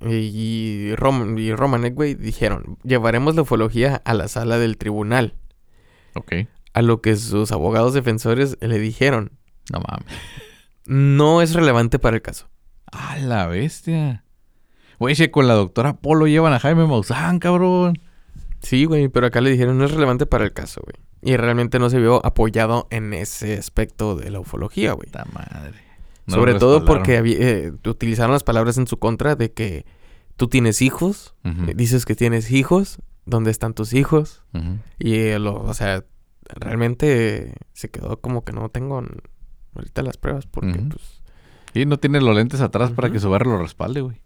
[0.00, 5.34] y, Rom y Romanek, güey, dijeron, llevaremos la ufología a la sala del tribunal.
[6.14, 6.32] Ok.
[6.74, 9.30] A lo que sus abogados defensores le dijeron,
[9.70, 10.06] No mames.
[10.86, 12.48] no es relevante para el caso.
[12.90, 14.24] ¡A la bestia!
[15.02, 17.98] Güey, si con la doctora Polo llevan a Jaime Maussan, cabrón.
[18.60, 20.94] Sí, güey, pero acá le dijeron, no es relevante para el caso, güey.
[21.22, 25.10] Y realmente no se vio apoyado en ese aspecto de la ufología, güey.
[25.10, 25.82] ¡Ta madre!
[26.26, 29.86] No Sobre todo porque eh, utilizaron las palabras en su contra de que
[30.36, 34.44] tú tienes hijos, eh, dices que tienes hijos, ¿dónde están tus hijos?
[35.00, 36.04] Y, eh, lo, o sea,
[36.48, 39.04] realmente se quedó como que no tengo
[39.74, 41.22] ahorita las pruebas porque, pues...
[41.74, 44.21] Y no tiene los lentes atrás para que su barrio lo respalde, güey.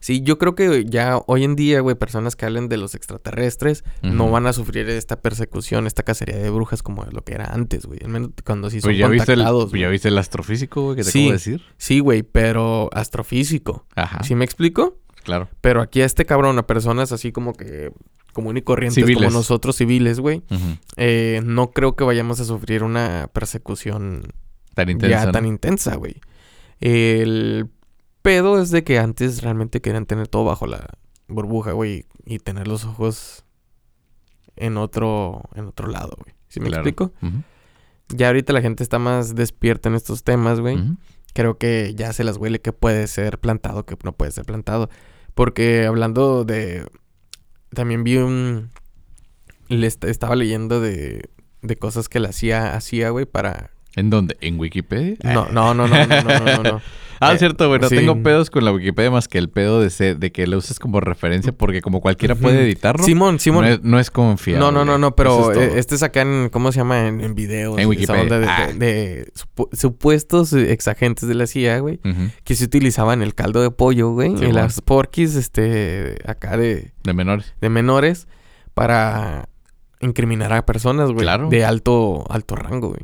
[0.00, 3.84] Sí, yo creo que ya hoy en día, güey, personas que hablen de los extraterrestres
[4.02, 7.84] no van a sufrir esta persecución, esta cacería de brujas como lo que era antes,
[7.86, 7.98] güey.
[8.02, 9.82] Al menos cuando sí son ya viste, el, contactados, pues güey.
[9.82, 11.18] ya viste el astrofísico, güey, que te Sí.
[11.20, 11.62] acabo de decir.
[11.76, 13.86] Sí, güey, pero astrofísico.
[13.96, 14.98] Ajá, ¿Sí me explico?
[15.24, 15.48] claro.
[15.60, 17.92] Pero aquí a este cabrón, a personas así como que
[18.32, 19.16] común y corrientes Civiles.
[19.26, 20.42] como nosotros civiles, güey,
[20.96, 24.22] eh, no creo que vayamos a sufrir una persecución
[24.74, 25.32] Tan intensa, ya ¿no?
[25.32, 26.16] tan intensa, güey.
[26.80, 27.68] El
[28.28, 30.86] pedo es de que antes realmente querían tener todo bajo la
[31.28, 33.44] burbuja, güey, y tener los ojos
[34.56, 36.34] en otro en otro lado, güey.
[36.48, 36.82] ¿Sí me Claro.
[36.82, 37.12] explico?
[38.08, 40.78] Ya ahorita la gente está más despierta en estos temas, güey.
[41.34, 44.88] Creo que ya se las huele que puede ser plantado, que no puede ser plantado.
[45.34, 46.86] Porque hablando de...
[47.70, 48.70] También vi un...
[49.68, 51.28] Le est- estaba leyendo de,
[51.62, 53.70] de cosas que la CIA hacía, güey, para...
[53.98, 54.36] ¿En dónde?
[54.40, 55.16] ¿En Wikipedia?
[55.24, 56.80] No, no, no, no, no, no, no, no.
[57.20, 57.80] Ah, Eh, cierto, güey.
[57.80, 57.96] No sí.
[57.96, 60.78] tengo pedos con la Wikipedia más que el pedo de, ser- de que lo uses
[60.78, 63.64] como referencia porque como cualquiera puede editarlo, Simón, Simón.
[63.64, 64.60] no es, no es confiable.
[64.64, 67.08] No, no, no, no, pero es eh, este es acá en, ¿cómo se llama?
[67.08, 67.74] En, en videos.
[67.74, 68.22] En esa Wikipedia.
[68.22, 68.68] onda de, de- Ah.
[68.72, 71.98] de supu- supuestos exagentes de la CIA, güey.
[72.44, 74.28] Que se utilizaban el caldo de pollo, güey.
[74.28, 74.52] Sí, y bueno.
[74.52, 77.52] las porquis, este, acá de, De menores.
[77.60, 78.28] de menores
[78.74, 79.48] para
[79.98, 81.24] incriminar a personas, güey.
[81.24, 81.48] Claro.
[81.48, 83.00] De alto, alto rango, güey.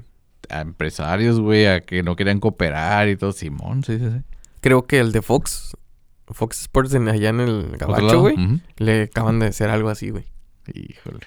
[0.55, 3.33] A empresarios, güey, a que no querían cooperar y todo.
[3.33, 4.23] Simón, sí, sí, sí.
[4.61, 5.77] Creo que el de Fox
[6.29, 8.37] Fox Sports en- allá en el ¿Otro Gabacho, güey.
[8.79, 10.25] Le acaban de hacer algo así, güey.
[10.73, 11.21] Híjole.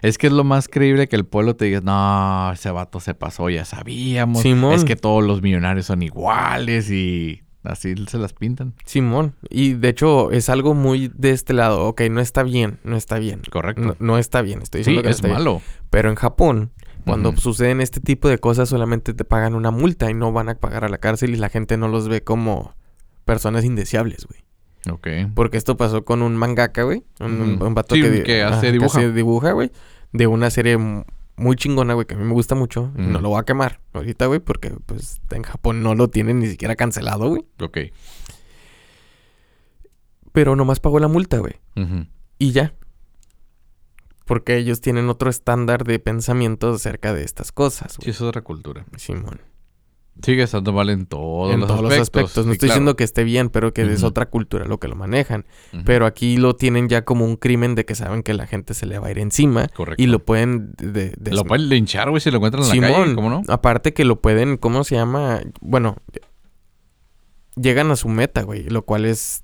[0.00, 3.14] Es que es lo más creíble que el pueblo te diga, no, ese vato se
[3.14, 4.42] pasó, ya sabíamos.
[4.42, 4.74] Simón.
[4.74, 8.74] Es que todos los millonarios son iguales y así se las pintan.
[8.84, 9.36] Simón.
[9.48, 11.84] Y de hecho es algo muy de este lado.
[11.86, 13.42] Ok, no está bien, no está bien.
[13.50, 13.80] Correcto.
[13.82, 15.38] No, no está bien, estoy sí, diciendo que no es está bien.
[15.38, 15.62] malo.
[15.90, 16.72] Pero en Japón,
[17.04, 20.54] cuando suceden este tipo de cosas, solamente te pagan una multa y no van a
[20.54, 22.74] pagar a la cárcel y la gente no los ve como
[23.24, 24.40] personas indeseables, güey.
[24.90, 25.32] Ok.
[25.34, 27.04] Porque esto pasó con un mangaka, güey.
[27.20, 27.66] Un, un- Ujú.
[27.66, 28.98] un vato Sí, que, hace ajá, dibuja.
[28.98, 29.70] hace dibuja, güey.
[30.12, 30.76] De una serie
[31.36, 32.90] muy chingona, güey, que a mí me gusta mucho.
[32.96, 36.46] No lo voy a quemar ahorita, güey, porque pues en Japón no lo tienen ni
[36.48, 37.44] siquiera cancelado, güey.
[37.60, 37.78] Ok.
[40.32, 41.54] Pero nomás pagó la multa, güey.
[42.38, 42.74] Y ya.
[44.26, 48.10] Porque ellos tienen otro estándar de pensamiento acerca de estas cosas, Sí, güey.
[48.10, 48.84] es otra cultura.
[48.96, 49.40] Simón.
[50.22, 51.96] Sigue estando mal en todos en los todos aspectos.
[51.96, 52.46] los aspectos.
[52.46, 52.74] No sí, estoy claro.
[52.80, 55.46] diciendo que esté bien, pero que es otra cultura lo que lo manejan.
[55.86, 58.84] Pero aquí lo tienen ya como un crimen de que saben que la gente se
[58.84, 59.68] le va a ir encima.
[59.68, 60.02] Correcto.
[60.02, 60.74] Y lo pueden...
[60.76, 63.42] De, de- Lo pueden linchar, güey, si lo encuentran en la Simón, calle, ¿cómo no?
[63.48, 64.58] aparte que lo pueden...
[64.58, 65.40] ¿Cómo se llama?
[65.62, 65.96] Bueno...
[67.56, 68.64] Llegan a su meta, güey.
[68.68, 69.42] Lo cual es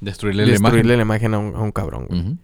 [0.00, 0.96] Destruirle, la destruirle imagen.
[0.98, 2.36] la imagen a un, a un cabrón, güey.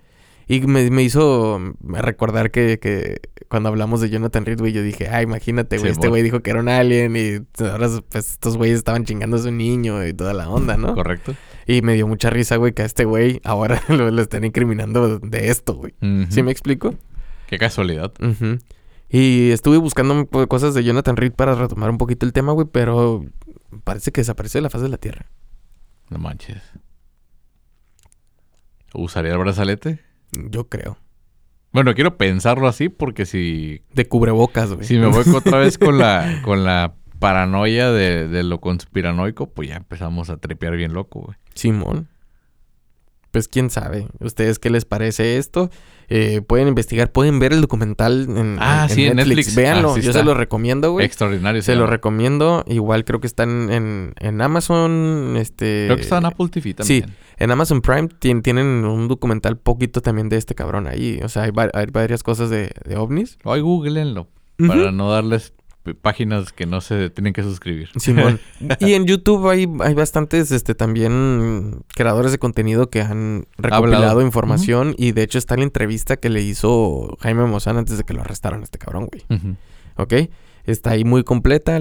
[0.49, 5.09] Y me, me hizo recordar que, que cuando hablamos de Jonathan Reed, güey, yo dije,
[5.09, 8.57] ah, imagínate, güey, Sí, este güey dijo que era un alien y ahora pues estos
[8.57, 10.95] güeyes estaban chingando a su niño y toda la onda, ¿no?
[10.95, 11.35] Correcto.
[11.67, 15.19] Y me dio mucha risa, güey, que a este güey ahora lo, lo están incriminando
[15.19, 15.95] de esto, güey.
[16.01, 16.31] Ujú.
[16.31, 16.95] ¿Sí me explico?
[17.49, 18.13] Qué casualidad.
[19.09, 23.25] Y estuve buscando cosas de Jonathan Reed para retomar un poquito el tema, güey, pero
[23.85, 25.27] parece que desapareció de la faz de la Tierra.
[26.09, 26.63] No manches.
[28.95, 30.01] ¿Usaría el brazalete?
[30.33, 30.99] Yo creo.
[31.73, 34.87] Bueno, quiero pensarlo así porque si, De cubrebocas, güey.
[34.87, 39.69] si me voy otra vez con la, con la paranoia de, de lo conspiranoico, pues
[39.69, 41.37] ya empezamos a trepear bien loco, güey.
[41.55, 42.09] Simón.
[43.37, 44.09] Pues quién sabe.
[44.21, 45.69] ¿Ustedes qué les parece esto?
[46.09, 49.55] Eh, pueden investigar, pueden ver el documental en, Ah, sí, en Netflix.
[49.55, 51.05] Véanlo, Ah, sí yo se lo recomiendo, güey.
[51.05, 51.61] Extraordinario.
[51.61, 52.65] Se lo recomiendo.
[52.67, 55.35] Igual creo que están en, en Amazon.
[55.37, 55.85] Este.
[55.85, 57.13] Creo que está en Apple TV también.
[57.37, 61.21] En Amazon Prime tien- tienen un documental poquito también de este cabrón ahí.
[61.23, 63.37] O sea, hay, va- hay varias cosas de, de ovnis.
[63.45, 64.29] Ahí googleenlo.
[64.67, 65.53] Para no darles
[65.95, 67.91] páginas que no se tienen que suscribir.
[67.97, 68.41] Simón.
[68.81, 74.23] y en YouTube hay, hay bastantes este, también creadores de contenido que han recopilado Hablado.
[74.23, 74.95] información.
[74.99, 78.21] Y de hecho está la entrevista que le hizo Jaime Mozán antes de que lo
[78.23, 79.25] arrestaran a este cabrón, güey.
[79.39, 79.57] Ujú.
[79.97, 80.31] ¿Ok?
[80.65, 81.81] Está ahí muy completa.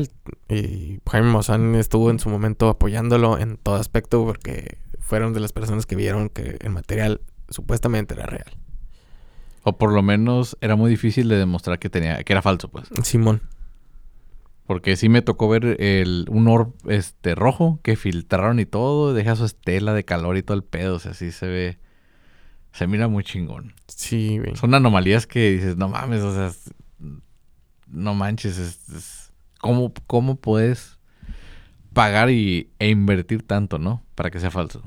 [0.49, 5.53] Y Jaime Mozán estuvo en su momento apoyándolo en todo aspecto porque fueron de las
[5.53, 8.57] personas que vieron que el material supuestamente era real.
[9.63, 12.87] O por lo menos era muy difícil de demostrar que tenía, que era falso, pues.
[13.03, 13.41] Simón.
[14.65, 19.35] Porque sí me tocó ver el, un orb este, rojo que filtraron y todo, deja
[19.35, 21.77] su estela de calor y todo el pedo, o sea, sí se ve,
[22.71, 23.73] se mira muy chingón.
[23.87, 24.55] Sí, güey.
[24.55, 26.51] Son anomalías que dices, no mames, o sea,
[27.87, 30.97] no manches, es, es- ¿cómo, ¿cómo puedes
[31.93, 34.03] pagar y, e invertir tanto, no?
[34.15, 34.81] Para que sea falso.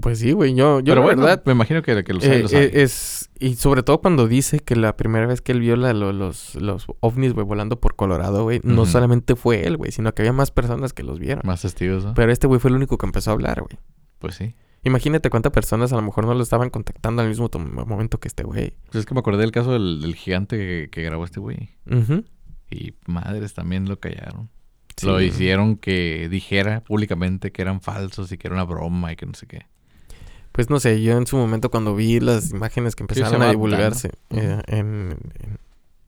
[0.00, 0.54] Pues sí, güey.
[0.54, 1.42] Yo, yo Pero la bueno, verdad.
[1.44, 2.64] me imagino que, que lo sabe, eh, lo sabe.
[2.64, 5.92] eh, es, y sobre todo cuando dice que la primera vez que él vio la-
[5.92, 10.14] lo- los, los ovnis, güey, volando por Colorado, güey, no solamente fue él, güey, sino
[10.14, 11.42] que había más personas que los vieron.
[11.44, 12.14] Más testigos, ¿no?
[12.14, 13.78] Pero este güey fue el único que empezó a hablar, güey.
[14.18, 14.54] Pues sí.
[14.84, 17.48] Imagínate cuántas personas a lo mejor no lo estaban contactando al mismo
[17.86, 18.74] momento que este güey.
[18.86, 21.70] Pues es que me acordé del caso del, del gigante que, que grabó este güey.
[21.88, 22.24] Ujú.
[22.70, 24.48] Y madres también lo callaron.
[24.96, 25.06] Sí.
[25.06, 29.26] Lo hicieron que dijera públicamente que eran falsos y que era una broma y que
[29.26, 29.66] no sé qué.
[30.52, 34.10] Pues no sé, yo en su momento cuando vi las imágenes que empezaron a divulgarse
[34.30, 35.58] eh, en, en-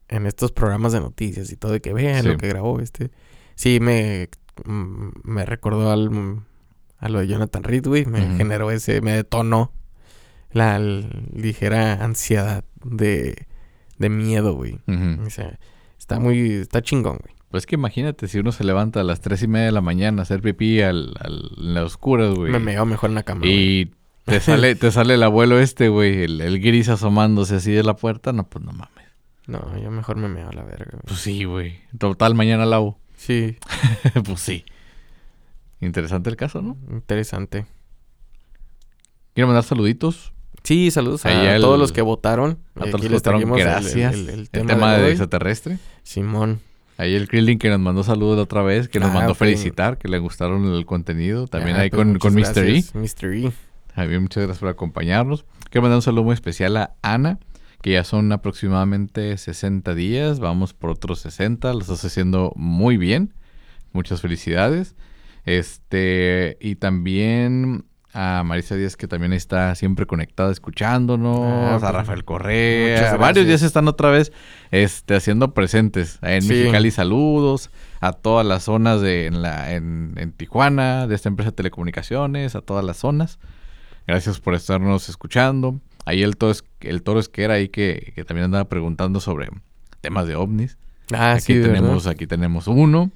[0.09, 2.29] en estos programas de noticias y todo, de que vean Sí.
[2.29, 3.11] lo que grabó este,
[3.55, 4.29] sí me,
[4.67, 6.43] mm, me recordó al,
[6.99, 9.73] a lo de Jonathan Reed, güey, me generó ese, me detonó
[10.53, 13.47] la ligera ansiedad de,
[13.99, 14.79] de miedo, güey.
[15.27, 15.59] O sea,
[15.99, 17.35] está muy, está chingón, güey.
[17.51, 20.21] Pues que imagínate si uno se levanta a las tres y media de la mañana
[20.21, 22.53] a hacer pipí al, al- en las oscuras, güey.
[22.53, 23.41] Me meo mejor en la cama.
[23.41, 23.91] güey.
[24.25, 27.95] Te sale, te sale el abuelo este, güey, el, el gris asomándose así de la
[27.97, 28.33] puerta.
[28.33, 29.05] No, pues no mames.
[29.47, 31.03] No, yo mejor me meo a la verga, güey.
[31.07, 31.79] Pues sí, güey.
[31.99, 32.99] Total, mañana lavo.
[33.17, 33.57] Sí,
[34.25, 34.65] pues sí.
[35.81, 36.77] Interesante el caso, ¿no?
[36.91, 37.67] interesante.
[39.35, 40.33] Quiero mandar saluditos
[40.63, 42.59] Sí, saludos a el- todos los que votaron.
[42.77, 43.53] a todos los que votaron.
[43.53, 44.15] Gracias.
[44.15, 45.79] El, tema, tema, de extraterrestre.
[46.03, 46.61] Simón.
[46.97, 50.09] Ahí el Krillin que nos mandó saludos otra vez, que nos Ah, mandó felicitar, que
[50.09, 51.49] le gustaron el contenido.
[51.49, 52.65] También Ah, ahí pues con, con Mr.
[52.67, 52.85] E.
[52.95, 53.35] Mr.
[53.35, 53.53] E.
[53.95, 55.45] Javier, muchas gracias por acompañarnos.
[55.71, 57.39] Quiero mandar un saludo muy especial a Ana,
[57.83, 60.41] que ya son aproximadamente 60 días.
[60.41, 63.35] Vamos por otros 60, lo estás haciendo muy bien.
[63.93, 64.97] Muchas felicidades.
[65.45, 67.85] Este, y también
[68.15, 73.61] a Marisa Díaz, que también está siempre conectada escuchándonos, Ah, a pues, Rafael Correa, varios
[73.61, 74.33] se están otra vez
[74.71, 76.21] este, haciendo presentes.
[76.23, 76.49] En Sí.
[76.49, 81.51] Mexicali, saludos a todas las zonas de en, la, en, en Tijuana, de esta empresa
[81.51, 83.41] de telecomunicaciones, a todas las zonas.
[84.07, 85.81] Gracias por estarnos escuchando.
[86.05, 89.49] Ahí el toro, es- el toro Esquera ahí que, que también andaba preguntando sobre
[90.01, 90.77] temas de ovnis.
[91.13, 91.75] Ah, aquí sí, ¿verdad?
[91.75, 93.11] tenemos, aquí tenemos uno.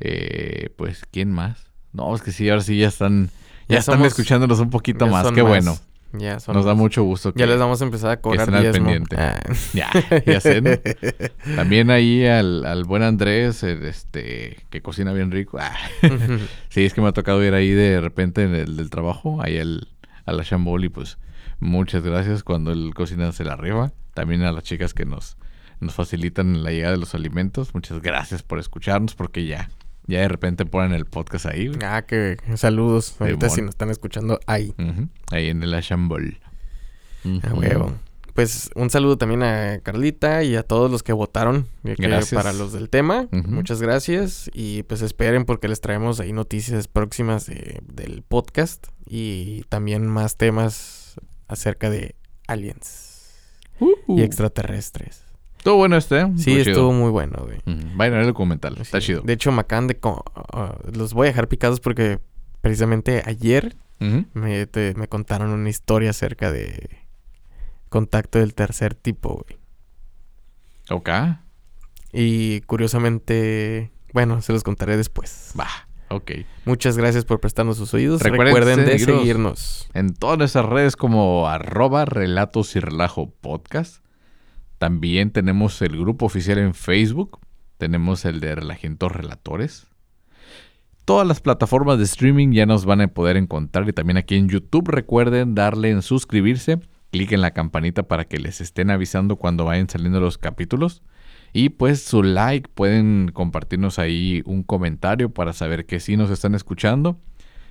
[0.00, 1.66] Eh, pues, ¿quién más?
[1.92, 3.26] No, es que sí, ahora sí ya están,
[3.68, 5.32] ya, Ya están somos- escuchándonos un poquito Ya más.
[5.32, 5.76] Qué bueno.
[6.14, 7.30] Ya son Nos da mucho gusto.
[7.36, 8.84] Ya que- les vamos a empezar a cobrar estén al diezmo.
[8.86, 9.16] pendiente.
[9.18, 9.42] Ah.
[9.74, 9.90] Ya,
[10.24, 10.70] ya sé, ¿no?
[11.56, 15.58] También ahí al, al buen Andrés, el, este, que cocina bien rico.
[15.60, 15.76] Ah.
[16.70, 19.58] Sí, es que me ha tocado ir ahí de repente en el del trabajo, ahí
[19.58, 19.88] al,
[20.28, 21.18] a la Chambol y pues
[21.60, 23.92] muchas gracias cuando él cocina se la arriba.
[24.14, 25.36] También a las chicas que nos,
[25.80, 27.74] nos facilitan la llegada de los alimentos.
[27.74, 29.70] Muchas gracias por escucharnos porque ya,
[30.06, 31.68] ya de repente ponen el podcast ahí.
[31.68, 31.78] güey.
[31.84, 33.16] ah, que saludos.
[33.20, 34.74] Ahorita si nos están escuchando ahí.
[35.30, 36.38] Ahí en el Chambol.
[37.42, 37.94] A huevo.
[38.38, 42.72] Pues un saludo también a Carlita y a todos los que votaron que para los
[42.72, 43.26] del tema.
[43.32, 44.48] Muchas gracias.
[44.54, 50.36] Y pues esperen porque les traemos ahí noticias próximas de- del podcast y también más
[50.36, 51.16] temas
[51.48, 52.14] acerca de
[52.46, 53.34] aliens
[54.06, 55.24] y extraterrestres.
[55.56, 56.26] Estuvo bueno este, ¿eh?
[56.36, 56.92] Sí, Estuvo chido.
[56.92, 57.58] muy bueno, güey.
[57.66, 59.22] Ujú, Vayan a ver el documental, está chido.
[59.22, 59.98] De hecho, me acaban de...
[60.52, 62.20] ah, los voy a dejar picados porque
[62.60, 63.74] precisamente ayer
[64.32, 66.88] me, te- me contaron una historia acerca de
[67.88, 69.58] contacto del tercer tipo, güey.
[70.90, 71.10] Ok,
[72.12, 75.52] Y curiosamente, bueno, se los contaré después.
[75.58, 75.68] va,
[76.08, 76.30] ok.
[76.64, 78.22] Muchas gracias por prestarnos sus oídos.
[78.22, 79.18] Recuerden Recuerden, de seguirnos.
[79.20, 79.88] seguirnos.
[79.94, 84.02] En todas nuestras redes como arroba relatos y relajo podcast.
[84.78, 87.40] También tenemos el grupo oficial en Facebook.
[87.78, 89.86] Tenemos el de Relajientos Relatores.
[91.04, 94.48] Todas las plataformas de streaming ya nos van a poder encontrar y también aquí en
[94.48, 96.80] YouTube recuerden darle en suscribirse,
[97.10, 101.02] clic en la campanita para que les estén avisando cuando vayan saliendo los capítulos
[101.52, 106.54] y pues su like, pueden compartirnos ahí un comentario para saber que sí nos están
[106.54, 107.18] escuchando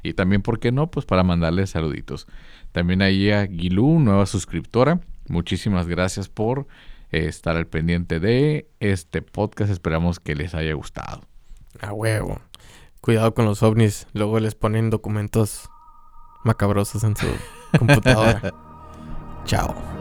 [0.04, 0.90] y también, ¿por qué no?
[0.90, 2.28] Pues para mandarles saluditos.
[2.72, 5.02] También ahí a Gilú, nueva suscriptora.
[5.28, 6.68] Muchísimas gracias por
[7.12, 9.72] eh, estar al pendiente de este podcast.
[9.72, 11.22] Esperamos que les haya gustado.
[11.82, 12.40] A huevo.
[13.02, 14.08] Cuidado con los ovnis.
[14.14, 15.70] Luego les ponen documentos
[16.44, 17.28] macabrosos en su
[17.78, 18.54] computadora.
[19.48, 19.97] Chao.